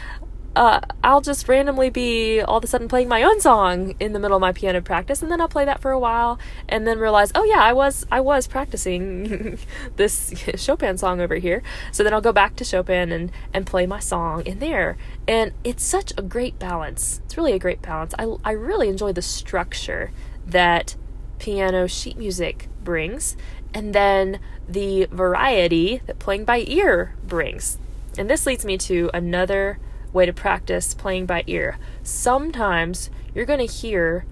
uh, 0.55 0.81
I'll 1.03 1.21
just 1.21 1.47
randomly 1.47 1.89
be 1.89 2.41
all 2.41 2.57
of 2.57 2.63
a 2.63 2.67
sudden 2.67 2.87
playing 2.87 3.07
my 3.07 3.23
own 3.23 3.39
song 3.39 3.95
in 3.99 4.13
the 4.13 4.19
middle 4.19 4.35
of 4.35 4.41
my 4.41 4.51
piano 4.51 4.81
practice, 4.81 5.21
and 5.21 5.31
then 5.31 5.39
I'll 5.39 5.47
play 5.47 5.65
that 5.65 5.81
for 5.81 5.91
a 5.91 5.99
while, 5.99 6.39
and 6.67 6.87
then 6.87 6.99
realize, 6.99 7.31
oh 7.35 7.43
yeah, 7.43 7.61
I 7.63 7.71
was 7.73 8.05
I 8.11 8.19
was 8.19 8.47
practicing 8.47 9.59
this 9.95 10.33
Chopin 10.55 10.97
song 10.97 11.21
over 11.21 11.35
here. 11.35 11.61
So 11.91 12.03
then 12.03 12.13
I'll 12.13 12.21
go 12.21 12.33
back 12.33 12.55
to 12.57 12.63
Chopin 12.63 13.11
and 13.11 13.31
and 13.53 13.65
play 13.65 13.85
my 13.85 13.99
song 13.99 14.45
in 14.45 14.59
there, 14.59 14.97
and 15.27 15.53
it's 15.63 15.83
such 15.83 16.11
a 16.17 16.21
great 16.21 16.57
balance. 16.57 17.21
It's 17.25 17.37
really 17.37 17.53
a 17.53 17.59
great 17.59 17.81
balance. 17.81 18.13
I 18.17 18.35
I 18.43 18.51
really 18.51 18.89
enjoy 18.89 19.13
the 19.13 19.21
structure 19.21 20.11
that 20.45 20.95
piano 21.37 21.87
sheet 21.87 22.17
music 22.17 22.67
brings, 22.83 23.37
and 23.73 23.93
then 23.93 24.39
the 24.67 25.05
variety 25.11 26.01
that 26.05 26.19
playing 26.19 26.45
by 26.45 26.63
ear 26.67 27.15
brings. 27.25 27.77
And 28.17 28.29
this 28.29 28.45
leads 28.45 28.65
me 28.65 28.77
to 28.79 29.09
another 29.13 29.79
way 30.11 30.25
to 30.25 30.33
practice 30.33 30.93
playing 30.93 31.25
by 31.25 31.43
ear. 31.47 31.77
Sometimes 32.03 33.09
you're 33.33 33.45
going 33.45 33.65
to 33.65 33.71
hear 33.71 34.25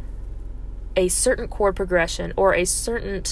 a 0.96 1.08
certain 1.08 1.48
chord 1.48 1.76
progression 1.76 2.34
or 2.36 2.54
a 2.54 2.66
certain 2.66 3.24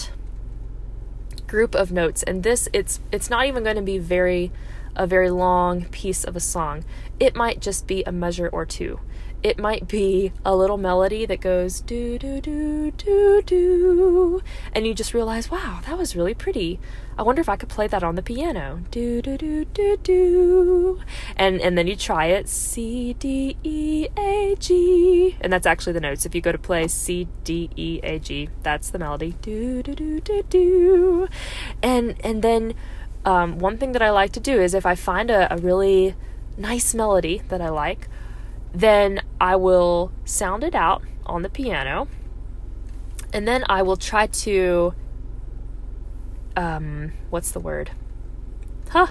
group 1.47 1.75
of 1.75 1.91
notes 1.91 2.24
and 2.24 2.41
this 2.41 2.67
it's 2.74 3.00
it's 3.12 3.29
not 3.29 3.45
even 3.45 3.63
going 3.63 3.75
to 3.75 3.81
be 3.81 3.97
very 3.97 4.51
a 4.95 5.07
very 5.07 5.29
long 5.29 5.85
piece 5.85 6.23
of 6.23 6.35
a 6.35 6.39
song. 6.39 6.83
It 7.19 7.35
might 7.35 7.59
just 7.61 7.87
be 7.87 8.03
a 8.03 8.11
measure 8.11 8.49
or 8.49 8.65
two. 8.65 8.99
It 9.45 9.59
might 9.59 9.87
be 9.87 10.31
a 10.43 10.55
little 10.55 10.77
melody 10.77 11.27
that 11.27 11.39
goes 11.39 11.79
do 11.81 12.17
do 12.17 12.41
do 12.41 12.89
do 12.89 13.43
do 13.43 14.41
and 14.73 14.87
you 14.87 14.95
just 14.95 15.13
realize 15.13 15.51
wow 15.51 15.81
that 15.85 15.99
was 15.99 16.15
really 16.15 16.33
pretty. 16.33 16.79
I 17.15 17.21
wonder 17.21 17.41
if 17.41 17.47
i 17.47 17.55
could 17.55 17.69
play 17.69 17.85
that 17.87 18.03
on 18.03 18.15
the 18.15 18.23
piano. 18.23 18.81
Do 18.89 19.21
do 19.21 19.37
do 19.37 19.65
do 19.65 19.97
do. 19.97 20.99
And 21.35 21.61
and 21.61 21.77
then 21.77 21.85
you 21.85 21.95
try 21.95 22.25
it. 22.25 22.49
C 22.49 23.13
d 23.13 23.55
e 23.63 24.07
a 24.17 24.55
g. 24.57 25.37
And 25.39 25.53
that's 25.53 25.67
actually 25.67 25.93
the 25.93 26.01
notes. 26.01 26.25
If 26.25 26.33
you 26.33 26.41
go 26.41 26.51
to 26.51 26.57
play 26.57 26.87
c 26.87 27.27
d 27.43 27.69
e 27.75 27.99
a 28.01 28.17
g 28.17 28.49
that's 28.63 28.89
the 28.89 28.97
melody. 28.97 29.35
Do 29.43 29.83
do 29.83 29.93
do 29.93 30.19
do 30.21 30.43
do. 30.49 31.27
And 31.83 32.15
and 32.23 32.41
then 32.41 32.73
um, 33.25 33.60
one 33.60 33.77
thing 33.77 33.91
that 33.91 34.01
i 34.01 34.10
like 34.10 34.32
to 34.32 34.39
do 34.39 34.62
is 34.62 34.74
if 34.74 34.86
i 34.86 34.96
find 34.96 35.29
a, 35.29 35.53
a 35.53 35.58
really 35.58 36.15
nice 36.58 36.94
melody 36.94 37.41
that 37.50 37.60
i 37.62 37.70
like 37.70 38.08
then 38.75 39.22
I 39.39 39.55
will 39.55 40.12
sound 40.25 40.63
it 40.63 40.75
out 40.75 41.01
on 41.25 41.41
the 41.44 41.50
piano, 41.50 42.10
and 43.32 43.48
then 43.48 43.63
I 43.70 43.82
will 43.82 43.96
try 43.96 44.27
to, 44.27 44.94
um, 46.58 47.13
what's 47.29 47.51
the 47.51 47.62
word? 47.62 47.91
Huh? 48.89 49.08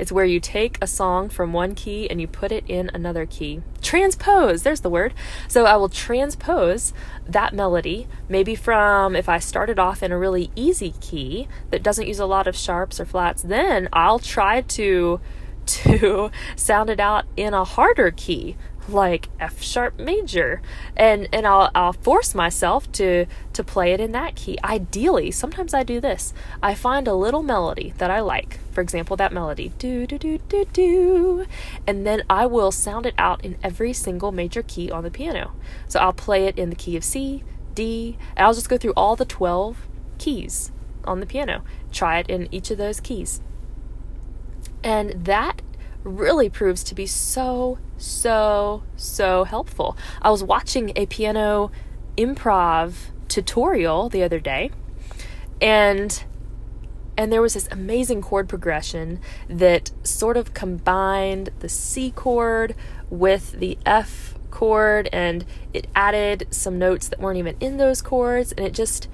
It's 0.00 0.10
where 0.10 0.24
you 0.24 0.40
take 0.40 0.78
a 0.80 0.86
song 0.86 1.28
from 1.28 1.52
one 1.52 1.74
key 1.74 2.08
and 2.08 2.22
you 2.22 2.26
put 2.26 2.52
it 2.52 2.64
in 2.66 2.90
another 2.94 3.26
key. 3.26 3.60
Transpose, 3.82 4.62
there's 4.62 4.80
the 4.80 4.88
word. 4.88 5.12
So 5.46 5.66
I 5.66 5.76
will 5.76 5.90
transpose 5.90 6.94
that 7.28 7.52
melody, 7.52 8.08
maybe 8.26 8.54
from 8.54 9.14
if 9.14 9.28
I 9.28 9.38
started 9.38 9.78
off 9.78 10.02
in 10.02 10.10
a 10.10 10.18
really 10.18 10.50
easy 10.56 10.94
key 11.02 11.48
that 11.70 11.82
doesn't 11.82 12.08
use 12.08 12.18
a 12.18 12.24
lot 12.24 12.46
of 12.46 12.56
sharps 12.56 12.98
or 12.98 13.04
flats, 13.04 13.42
then 13.42 13.90
I'll 13.92 14.18
try 14.18 14.62
to 14.62 15.20
to 15.66 16.30
sound 16.56 16.88
it 16.88 16.98
out 16.98 17.26
in 17.36 17.52
a 17.52 17.64
harder 17.64 18.10
key 18.10 18.56
like 18.92 19.28
F 19.38 19.62
sharp 19.62 19.98
major 19.98 20.62
and 20.96 21.28
and 21.32 21.46
I'll 21.46 21.70
I'll 21.74 21.92
force 21.92 22.34
myself 22.34 22.90
to 22.92 23.26
to 23.52 23.64
play 23.64 23.92
it 23.92 24.00
in 24.00 24.12
that 24.12 24.34
key. 24.34 24.58
Ideally, 24.62 25.30
sometimes 25.30 25.74
I 25.74 25.82
do 25.82 26.00
this. 26.00 26.32
I 26.62 26.74
find 26.74 27.08
a 27.08 27.14
little 27.14 27.42
melody 27.42 27.94
that 27.98 28.10
I 28.10 28.20
like. 28.20 28.58
For 28.72 28.80
example, 28.80 29.16
that 29.16 29.32
melody 29.32 29.72
do 29.78 30.06
do 30.06 30.18
do 30.18 30.38
do 30.48 30.64
do 30.72 31.46
and 31.86 32.06
then 32.06 32.22
I 32.28 32.46
will 32.46 32.72
sound 32.72 33.06
it 33.06 33.14
out 33.18 33.44
in 33.44 33.56
every 33.62 33.92
single 33.92 34.32
major 34.32 34.62
key 34.62 34.90
on 34.90 35.04
the 35.04 35.10
piano. 35.10 35.52
So 35.88 36.00
I'll 36.00 36.12
play 36.12 36.46
it 36.46 36.58
in 36.58 36.70
the 36.70 36.76
key 36.76 36.96
of 36.96 37.04
C, 37.04 37.42
D, 37.74 38.16
and 38.36 38.46
I'll 38.46 38.54
just 38.54 38.68
go 38.68 38.78
through 38.78 38.94
all 38.96 39.16
the 39.16 39.24
12 39.24 39.86
keys 40.18 40.72
on 41.04 41.20
the 41.20 41.26
piano. 41.26 41.62
Try 41.92 42.18
it 42.18 42.28
in 42.28 42.48
each 42.52 42.70
of 42.70 42.78
those 42.78 43.00
keys. 43.00 43.40
And 44.82 45.24
that 45.24 45.62
really 46.02 46.48
proves 46.48 46.82
to 46.84 46.94
be 46.94 47.06
so, 47.06 47.78
so, 47.96 48.82
so 48.96 49.44
helpful. 49.44 49.96
I 50.22 50.30
was 50.30 50.42
watching 50.42 50.92
a 50.96 51.06
piano 51.06 51.70
improv 52.16 52.94
tutorial 53.28 54.08
the 54.08 54.22
other 54.22 54.40
day 54.40 54.70
and 55.60 56.24
and 57.16 57.30
there 57.30 57.42
was 57.42 57.54
this 57.54 57.68
amazing 57.70 58.22
chord 58.22 58.48
progression 58.48 59.20
that 59.48 59.90
sort 60.02 60.36
of 60.36 60.54
combined 60.54 61.50
the 61.60 61.68
C 61.68 62.10
chord 62.10 62.74
with 63.10 63.52
the 63.52 63.76
F 63.84 64.34
chord 64.50 65.08
and 65.12 65.44
it 65.74 65.86
added 65.94 66.46
some 66.50 66.78
notes 66.78 67.08
that 67.08 67.20
weren't 67.20 67.38
even 67.38 67.56
in 67.60 67.76
those 67.76 68.00
chords 68.00 68.52
and 68.52 68.66
it 68.66 68.72
just 68.72 69.06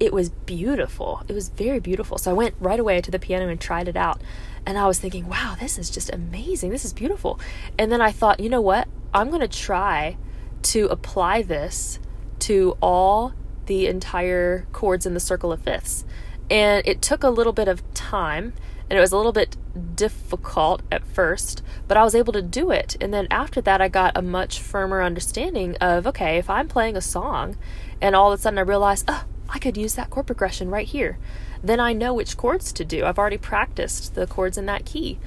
it 0.00 0.12
was 0.12 0.30
beautiful. 0.30 1.22
It 1.28 1.32
was 1.32 1.48
very 1.48 1.78
beautiful. 1.78 2.18
So 2.18 2.30
I 2.30 2.34
went 2.34 2.54
right 2.58 2.80
away 2.80 3.00
to 3.00 3.10
the 3.10 3.18
piano 3.18 3.48
and 3.48 3.60
tried 3.60 3.88
it 3.88 3.96
out. 3.96 4.20
And 4.66 4.78
I 4.78 4.86
was 4.86 4.98
thinking, 4.98 5.28
wow, 5.28 5.56
this 5.58 5.78
is 5.78 5.90
just 5.90 6.12
amazing. 6.12 6.70
This 6.70 6.84
is 6.84 6.92
beautiful. 6.92 7.38
And 7.78 7.90
then 7.90 8.00
I 8.00 8.12
thought, 8.12 8.40
you 8.40 8.48
know 8.48 8.60
what? 8.60 8.88
I'm 9.14 9.28
going 9.28 9.40
to 9.40 9.48
try 9.48 10.16
to 10.62 10.86
apply 10.86 11.42
this 11.42 11.98
to 12.40 12.76
all 12.80 13.34
the 13.66 13.86
entire 13.86 14.66
chords 14.72 15.06
in 15.06 15.14
the 15.14 15.20
circle 15.20 15.52
of 15.52 15.62
fifths. 15.62 16.04
And 16.50 16.86
it 16.86 17.00
took 17.02 17.22
a 17.22 17.30
little 17.30 17.52
bit 17.52 17.68
of 17.68 17.82
time 17.94 18.52
and 18.90 18.98
it 18.98 19.00
was 19.00 19.12
a 19.12 19.16
little 19.16 19.32
bit 19.32 19.56
difficult 19.94 20.82
at 20.92 21.06
first, 21.06 21.62
but 21.88 21.96
I 21.96 22.04
was 22.04 22.14
able 22.14 22.32
to 22.34 22.42
do 22.42 22.70
it. 22.70 22.96
And 23.00 23.14
then 23.14 23.26
after 23.30 23.62
that, 23.62 23.80
I 23.80 23.88
got 23.88 24.16
a 24.16 24.20
much 24.20 24.60
firmer 24.60 25.02
understanding 25.02 25.76
of 25.80 26.06
okay, 26.06 26.36
if 26.36 26.50
I'm 26.50 26.68
playing 26.68 26.96
a 26.96 27.00
song 27.00 27.56
and 28.00 28.14
all 28.14 28.32
of 28.32 28.38
a 28.38 28.42
sudden 28.42 28.58
I 28.58 28.62
realize, 28.62 29.04
oh, 29.08 29.24
I 29.52 29.58
could 29.58 29.76
use 29.76 29.94
that 29.94 30.10
chord 30.10 30.26
progression 30.26 30.70
right 30.70 30.86
here 30.86 31.18
then 31.62 31.80
I 31.80 31.92
know 31.92 32.12
which 32.12 32.36
chords 32.36 32.72
to 32.72 32.84
do. 32.84 33.04
I've 33.04 33.18
already 33.18 33.38
practiced 33.38 34.14
the 34.14 34.26
chords 34.26 34.58
in 34.58 34.66
that 34.66 34.84
key. 34.84 35.18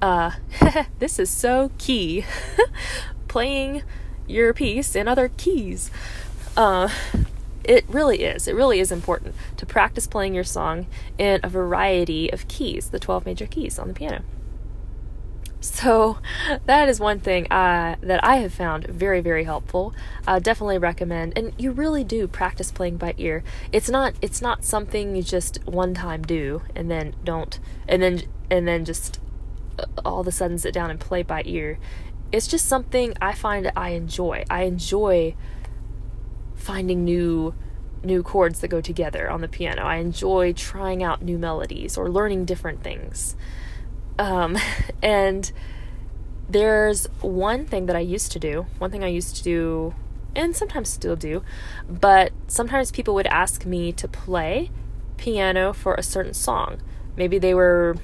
Uh, 0.00 0.32
this 0.98 1.18
is 1.18 1.28
so 1.28 1.70
key. 1.78 2.24
Playing 3.28 3.82
your 4.26 4.54
piece 4.54 4.96
in 4.96 5.06
other 5.06 5.28
keys. 5.36 5.90
Uh, 6.56 6.88
it 7.62 7.84
really 7.88 8.22
is. 8.22 8.48
It 8.48 8.54
really 8.54 8.80
is 8.80 8.90
important 8.90 9.34
to 9.58 9.66
practice 9.66 10.06
playing 10.06 10.34
your 10.34 10.44
song 10.44 10.86
in 11.18 11.40
a 11.42 11.48
variety 11.48 12.32
of 12.32 12.48
keys, 12.48 12.90
the 12.90 12.98
12 12.98 13.26
major 13.26 13.46
keys 13.46 13.78
on 13.78 13.88
the 13.88 13.94
piano. 13.94 14.22
So 15.66 16.18
that 16.64 16.88
is 16.88 17.00
one 17.00 17.18
thing 17.20 17.50
uh, 17.50 17.96
that 18.00 18.22
I 18.22 18.36
have 18.36 18.54
found 18.54 18.86
very, 18.86 19.20
very 19.20 19.44
helpful. 19.44 19.94
Definitely 20.24 20.78
recommend, 20.78 21.36
and 21.36 21.52
you 21.58 21.72
really 21.72 22.04
do 22.04 22.28
practice 22.28 22.70
playing 22.70 22.98
by 22.98 23.14
ear. 23.18 23.42
It's 23.72 23.90
not 23.90 24.14
it's 24.22 24.40
not 24.40 24.64
something 24.64 25.16
you 25.16 25.22
just 25.22 25.64
one 25.66 25.92
time 25.92 26.22
do 26.22 26.62
and 26.74 26.90
then 26.90 27.14
don't, 27.24 27.58
and 27.88 28.00
then 28.00 28.22
and 28.50 28.66
then 28.66 28.84
just 28.84 29.20
uh, 29.78 29.84
all 30.04 30.20
of 30.20 30.26
a 30.26 30.32
sudden 30.32 30.56
sit 30.56 30.72
down 30.72 30.90
and 30.90 31.00
play 31.00 31.22
by 31.22 31.42
ear. 31.44 31.78
It's 32.30 32.46
just 32.46 32.66
something 32.66 33.14
I 33.20 33.32
find 33.32 33.70
I 33.76 33.90
enjoy. 33.90 34.44
I 34.48 34.62
enjoy 34.62 35.34
finding 36.54 37.04
new 37.04 37.54
new 38.04 38.22
chords 38.22 38.60
that 38.60 38.68
go 38.68 38.80
together 38.80 39.28
on 39.28 39.40
the 39.40 39.48
piano. 39.48 39.82
I 39.82 39.96
enjoy 39.96 40.52
trying 40.52 41.02
out 41.02 41.22
new 41.22 41.38
melodies 41.38 41.98
or 41.98 42.08
learning 42.08 42.44
different 42.44 42.84
things. 42.84 43.34
Um, 44.18 44.56
and 45.02 45.50
there's 46.48 47.06
one 47.20 47.66
thing 47.66 47.86
that 47.86 47.96
I 47.96 48.00
used 48.00 48.32
to 48.32 48.38
do, 48.38 48.66
one 48.78 48.90
thing 48.90 49.02
I 49.02 49.08
used 49.08 49.36
to 49.36 49.42
do, 49.42 49.94
and 50.34 50.54
sometimes 50.54 50.88
still 50.88 51.16
do, 51.16 51.42
but 51.88 52.32
sometimes 52.46 52.90
people 52.90 53.14
would 53.14 53.26
ask 53.26 53.64
me 53.64 53.92
to 53.92 54.06
play 54.06 54.70
piano 55.16 55.72
for 55.72 55.94
a 55.94 56.02
certain 56.02 56.34
song. 56.34 56.80
Maybe 57.16 57.38
they 57.38 57.54
were 57.54 57.96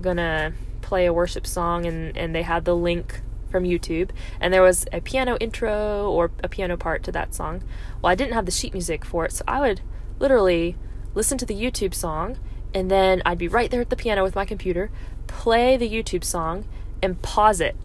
gonna 0.00 0.52
play 0.80 1.06
a 1.06 1.12
worship 1.12 1.46
song 1.46 1.84
and, 1.84 2.16
and 2.16 2.34
they 2.34 2.42
had 2.42 2.64
the 2.64 2.74
link 2.74 3.20
from 3.50 3.64
YouTube 3.64 4.10
and 4.40 4.54
there 4.54 4.62
was 4.62 4.86
a 4.92 5.00
piano 5.00 5.36
intro 5.40 6.08
or 6.10 6.30
a 6.42 6.48
piano 6.48 6.76
part 6.76 7.02
to 7.02 7.12
that 7.12 7.34
song. 7.34 7.62
Well, 8.00 8.12
I 8.12 8.14
didn't 8.14 8.34
have 8.34 8.46
the 8.46 8.52
sheet 8.52 8.72
music 8.72 9.04
for 9.04 9.24
it, 9.24 9.32
so 9.32 9.44
I 9.46 9.60
would 9.60 9.80
literally 10.18 10.76
listen 11.14 11.36
to 11.38 11.46
the 11.46 11.54
YouTube 11.54 11.92
song 11.92 12.38
and 12.72 12.90
then 12.90 13.20
I'd 13.26 13.38
be 13.38 13.48
right 13.48 13.70
there 13.70 13.80
at 13.80 13.90
the 13.90 13.96
piano 13.96 14.22
with 14.22 14.36
my 14.36 14.44
computer, 14.44 14.90
play 15.30 15.76
the 15.76 15.88
YouTube 15.88 16.24
song 16.24 16.64
and 17.02 17.22
pause 17.22 17.60
it 17.60 17.76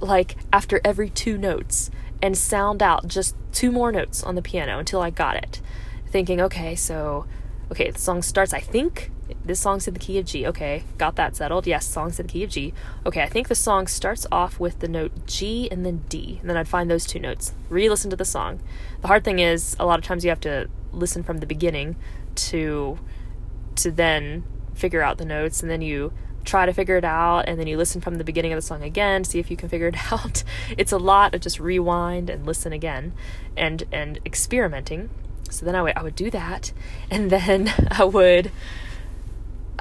like 0.00 0.36
after 0.52 0.80
every 0.84 1.10
two 1.10 1.36
notes 1.36 1.90
and 2.22 2.36
sound 2.36 2.82
out 2.82 3.06
just 3.06 3.36
two 3.52 3.70
more 3.70 3.92
notes 3.92 4.22
on 4.22 4.34
the 4.34 4.42
piano 4.42 4.78
until 4.78 5.02
I 5.02 5.10
got 5.10 5.36
it. 5.36 5.60
Thinking, 6.08 6.40
okay, 6.40 6.74
so 6.74 7.26
okay, 7.70 7.90
the 7.90 7.98
song 7.98 8.22
starts, 8.22 8.52
I 8.52 8.60
think 8.60 9.10
this 9.44 9.60
song's 9.60 9.86
in 9.86 9.94
the 9.94 10.00
key 10.00 10.18
of 10.18 10.26
G. 10.26 10.46
Okay, 10.46 10.84
got 10.98 11.16
that 11.16 11.36
settled. 11.36 11.66
Yes, 11.66 11.86
song's 11.86 12.18
in 12.18 12.26
the 12.26 12.32
key 12.32 12.44
of 12.44 12.50
G. 12.50 12.72
Okay, 13.06 13.22
I 13.22 13.28
think 13.28 13.48
the 13.48 13.54
song 13.54 13.86
starts 13.86 14.26
off 14.32 14.58
with 14.58 14.80
the 14.80 14.88
note 14.88 15.26
G 15.26 15.68
and 15.70 15.84
then 15.84 16.04
D. 16.08 16.38
And 16.40 16.50
then 16.50 16.56
I'd 16.56 16.68
find 16.68 16.90
those 16.90 17.06
two 17.06 17.18
notes. 17.18 17.52
Re 17.68 17.88
listen 17.88 18.10
to 18.10 18.16
the 18.16 18.24
song. 18.24 18.60
The 19.00 19.08
hard 19.08 19.24
thing 19.24 19.38
is, 19.38 19.76
a 19.78 19.86
lot 19.86 19.98
of 19.98 20.04
times 20.04 20.24
you 20.24 20.30
have 20.30 20.40
to 20.40 20.68
listen 20.92 21.22
from 21.22 21.38
the 21.38 21.46
beginning 21.46 21.96
to 22.34 22.98
to 23.76 23.90
then 23.90 24.44
figure 24.74 25.02
out 25.02 25.18
the 25.18 25.24
notes 25.24 25.62
and 25.62 25.70
then 25.70 25.80
you 25.80 26.12
try 26.44 26.66
to 26.66 26.72
figure 26.72 26.96
it 26.96 27.04
out 27.04 27.40
and 27.48 27.58
then 27.58 27.66
you 27.66 27.76
listen 27.76 28.00
from 28.00 28.16
the 28.16 28.24
beginning 28.24 28.52
of 28.52 28.56
the 28.56 28.62
song 28.62 28.82
again 28.82 29.24
see 29.24 29.38
if 29.38 29.50
you 29.50 29.56
can 29.56 29.68
figure 29.68 29.88
it 29.88 29.96
out. 30.12 30.42
It's 30.76 30.92
a 30.92 30.98
lot 30.98 31.34
of 31.34 31.40
just 31.40 31.60
rewind 31.60 32.30
and 32.30 32.46
listen 32.46 32.72
again 32.72 33.12
and 33.56 33.84
and 33.92 34.20
experimenting. 34.24 35.10
So 35.50 35.66
then 35.66 35.74
i 35.74 35.82
would 35.82 35.96
i 35.96 36.02
would 36.02 36.14
do 36.16 36.30
that 36.30 36.72
and 37.10 37.30
then 37.30 37.72
i 37.90 38.04
would 38.04 38.50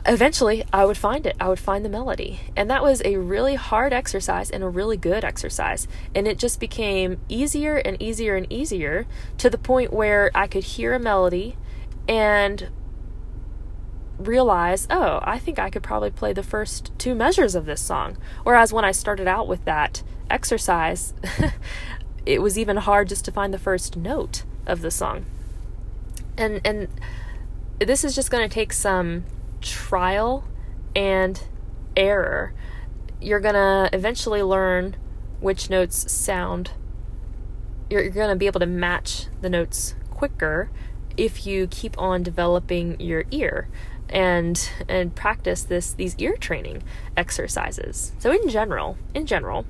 eventually 0.06 0.64
i 0.74 0.84
would 0.84 0.98
find 0.98 1.26
it. 1.26 1.36
I 1.40 1.48
would 1.48 1.60
find 1.60 1.86
the 1.86 1.90
melody. 1.90 2.42
And 2.56 2.70
that 2.70 2.84
was 2.84 3.02
a 3.06 3.18
really 3.18 3.56
hard 3.56 3.94
exercise 3.94 4.50
and 4.50 4.64
a 4.64 4.70
really 4.70 4.98
good 4.98 5.24
exercise. 5.24 5.88
And 6.16 6.28
it 6.28 6.38
just 6.38 6.60
became 6.60 7.20
easier 7.30 7.78
and 7.78 8.02
easier 8.02 8.36
and 8.36 8.52
easier 8.52 9.06
to 9.38 9.50
the 9.50 9.58
point 9.58 9.94
where 9.94 10.32
i 10.36 10.48
could 10.48 10.64
hear 10.64 10.94
a 10.94 11.00
melody 11.00 11.56
and 12.08 12.70
realize, 14.28 14.88
oh, 14.90 15.20
I 15.24 15.40
think 15.40 15.60
I 15.60 15.70
could 15.70 15.84
probably 15.84 16.12
play 16.12 16.34
the 16.34 16.44
first 16.44 16.92
two 16.98 17.16
measures 17.16 17.56
of 17.56 17.66
this 17.66 17.82
song. 17.82 18.18
Whereas 18.44 18.74
when 18.74 18.86
I 18.86 18.92
started 18.92 19.28
out 19.28 19.48
with 19.48 19.66
that 19.66 20.04
exercise, 20.30 21.14
it 22.26 22.42
was 22.42 22.58
even 22.58 22.78
hard 22.78 23.10
just 23.10 23.26
to 23.26 23.32
find 23.32 23.54
the 23.54 23.60
first 23.60 23.98
note 23.98 24.44
of 24.66 24.82
the 24.82 24.92
song. 24.92 25.26
And 26.38 26.62
and 26.64 26.88
this 27.80 28.04
is 28.04 28.16
just 28.16 28.32
going 28.32 28.48
to 28.48 28.54
take 28.54 28.74
some 28.74 29.26
trial 29.60 30.44
and 30.96 31.42
error. 31.96 32.54
You're 33.20 33.40
going 33.40 33.56
to 33.56 33.90
eventually 33.94 34.42
learn 34.42 34.96
which 35.40 35.70
notes 35.70 36.12
sound 36.12 36.72
you're, 37.92 38.02
you're 38.02 38.12
going 38.12 38.30
to 38.30 38.36
be 38.36 38.48
able 38.48 38.62
to 38.62 38.66
match 38.66 39.26
the 39.42 39.50
notes 39.50 39.96
quicker 40.10 40.72
if 41.18 41.46
you 41.46 41.68
keep 41.68 41.98
on 41.98 42.24
developing 42.24 43.00
your 43.00 43.26
ear 43.32 43.68
and 44.10 44.70
and 44.90 45.16
practice 45.16 45.64
this 45.64 45.94
these 45.94 46.16
ear 46.18 46.36
training 46.38 46.84
exercises. 47.16 48.12
So 48.20 48.32
in 48.32 48.50
general, 48.50 48.98
in 49.14 49.26
general, 49.26 49.66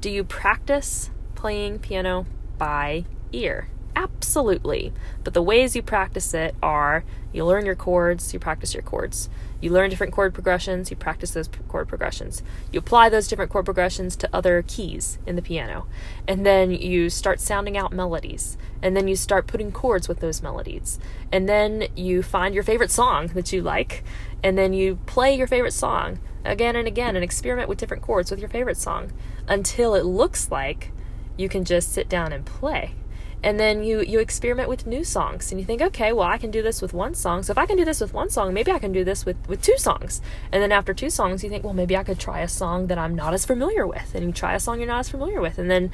do 0.00 0.10
you 0.10 0.24
practice 0.24 1.10
playing 1.34 1.78
piano 1.78 2.26
by 2.58 3.04
ear? 3.32 3.68
Absolutely. 3.94 4.92
But 5.24 5.34
the 5.34 5.42
ways 5.42 5.76
you 5.76 5.82
practice 5.82 6.34
it 6.34 6.54
are 6.62 7.04
you 7.32 7.44
learn 7.44 7.66
your 7.66 7.74
chords, 7.76 8.32
you 8.32 8.40
practice 8.40 8.74
your 8.74 8.82
chords. 8.82 9.28
You 9.60 9.70
learn 9.70 9.90
different 9.90 10.12
chord 10.12 10.32
progressions, 10.32 10.90
you 10.90 10.96
practice 10.96 11.32
those 11.32 11.48
chord 11.68 11.88
progressions. 11.88 12.42
You 12.72 12.78
apply 12.78 13.08
those 13.08 13.28
different 13.28 13.50
chord 13.50 13.66
progressions 13.66 14.16
to 14.16 14.28
other 14.32 14.64
keys 14.66 15.18
in 15.26 15.36
the 15.36 15.42
piano. 15.42 15.86
And 16.26 16.46
then 16.46 16.70
you 16.70 17.10
start 17.10 17.40
sounding 17.40 17.76
out 17.76 17.92
melodies. 17.92 18.56
And 18.82 18.96
then 18.96 19.08
you 19.08 19.16
start 19.16 19.46
putting 19.46 19.72
chords 19.72 20.08
with 20.08 20.20
those 20.20 20.42
melodies. 20.42 20.98
And 21.30 21.48
then 21.48 21.88
you 21.94 22.22
find 22.22 22.54
your 22.54 22.64
favorite 22.64 22.90
song 22.90 23.28
that 23.28 23.52
you 23.52 23.60
like. 23.60 24.02
And 24.42 24.56
then 24.56 24.72
you 24.72 24.96
play 25.06 25.34
your 25.34 25.46
favorite 25.46 25.74
song 25.74 26.20
again 26.44 26.76
and 26.76 26.88
again 26.88 27.16
and 27.16 27.24
experiment 27.24 27.68
with 27.68 27.78
different 27.78 28.02
chords 28.02 28.30
with 28.30 28.40
your 28.40 28.48
favorite 28.48 28.78
song 28.78 29.12
until 29.46 29.94
it 29.94 30.04
looks 30.04 30.50
like 30.50 30.90
you 31.36 31.48
can 31.48 31.64
just 31.64 31.92
sit 31.92 32.08
down 32.08 32.32
and 32.32 32.46
play 32.46 32.94
and 33.42 33.58
then 33.58 33.82
you 33.82 34.00
you 34.00 34.18
experiment 34.18 34.68
with 34.68 34.86
new 34.86 35.02
songs 35.02 35.50
and 35.50 35.60
you 35.60 35.66
think 35.66 35.80
okay 35.80 36.12
well 36.12 36.26
i 36.26 36.38
can 36.38 36.50
do 36.50 36.62
this 36.62 36.82
with 36.82 36.92
one 36.92 37.14
song. 37.14 37.42
So 37.42 37.52
if 37.52 37.58
i 37.58 37.66
can 37.66 37.76
do 37.76 37.84
this 37.84 38.00
with 38.00 38.12
one 38.12 38.30
song 38.30 38.52
maybe 38.52 38.70
i 38.70 38.78
can 38.78 38.92
do 38.92 39.04
this 39.04 39.24
with 39.24 39.36
with 39.48 39.62
two 39.62 39.78
songs. 39.78 40.20
And 40.52 40.62
then 40.62 40.72
after 40.72 40.92
two 40.94 41.10
songs 41.10 41.42
you 41.42 41.50
think 41.50 41.64
well 41.64 41.74
maybe 41.74 41.96
i 41.96 42.04
could 42.04 42.18
try 42.18 42.40
a 42.40 42.48
song 42.48 42.88
that 42.88 42.98
i'm 42.98 43.14
not 43.14 43.34
as 43.34 43.44
familiar 43.44 43.86
with. 43.86 44.14
And 44.14 44.26
you 44.26 44.32
try 44.32 44.54
a 44.54 44.60
song 44.60 44.78
you're 44.78 44.88
not 44.88 45.00
as 45.00 45.08
familiar 45.08 45.40
with. 45.40 45.58
And 45.58 45.70
then 45.70 45.90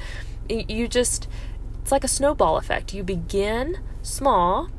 you 0.48 0.88
just 0.88 1.28
it's 1.82 1.92
like 1.92 2.04
a 2.04 2.08
snowball 2.08 2.56
effect. 2.56 2.92
You 2.94 3.04
begin 3.04 3.78
small 4.02 4.70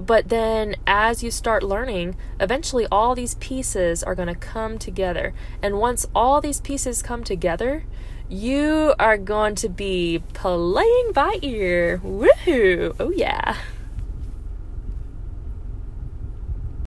but 0.00 0.30
then 0.30 0.76
as 0.86 1.22
you 1.22 1.30
start 1.30 1.62
learning, 1.62 2.16
eventually 2.40 2.86
all 2.90 3.14
these 3.14 3.34
pieces 3.34 4.02
are 4.02 4.14
going 4.14 4.28
to 4.28 4.34
come 4.34 4.78
together. 4.78 5.34
And 5.62 5.78
once 5.78 6.06
all 6.14 6.40
these 6.40 6.58
pieces 6.58 7.02
come 7.02 7.22
together, 7.22 7.84
you 8.30 8.94
are 8.98 9.18
going 9.18 9.56
to 9.56 9.68
be 9.68 10.22
playing 10.32 11.10
by 11.12 11.38
ear. 11.42 12.00
Woohoo! 12.04 12.94
Oh, 13.00 13.10
yeah. 13.10 13.56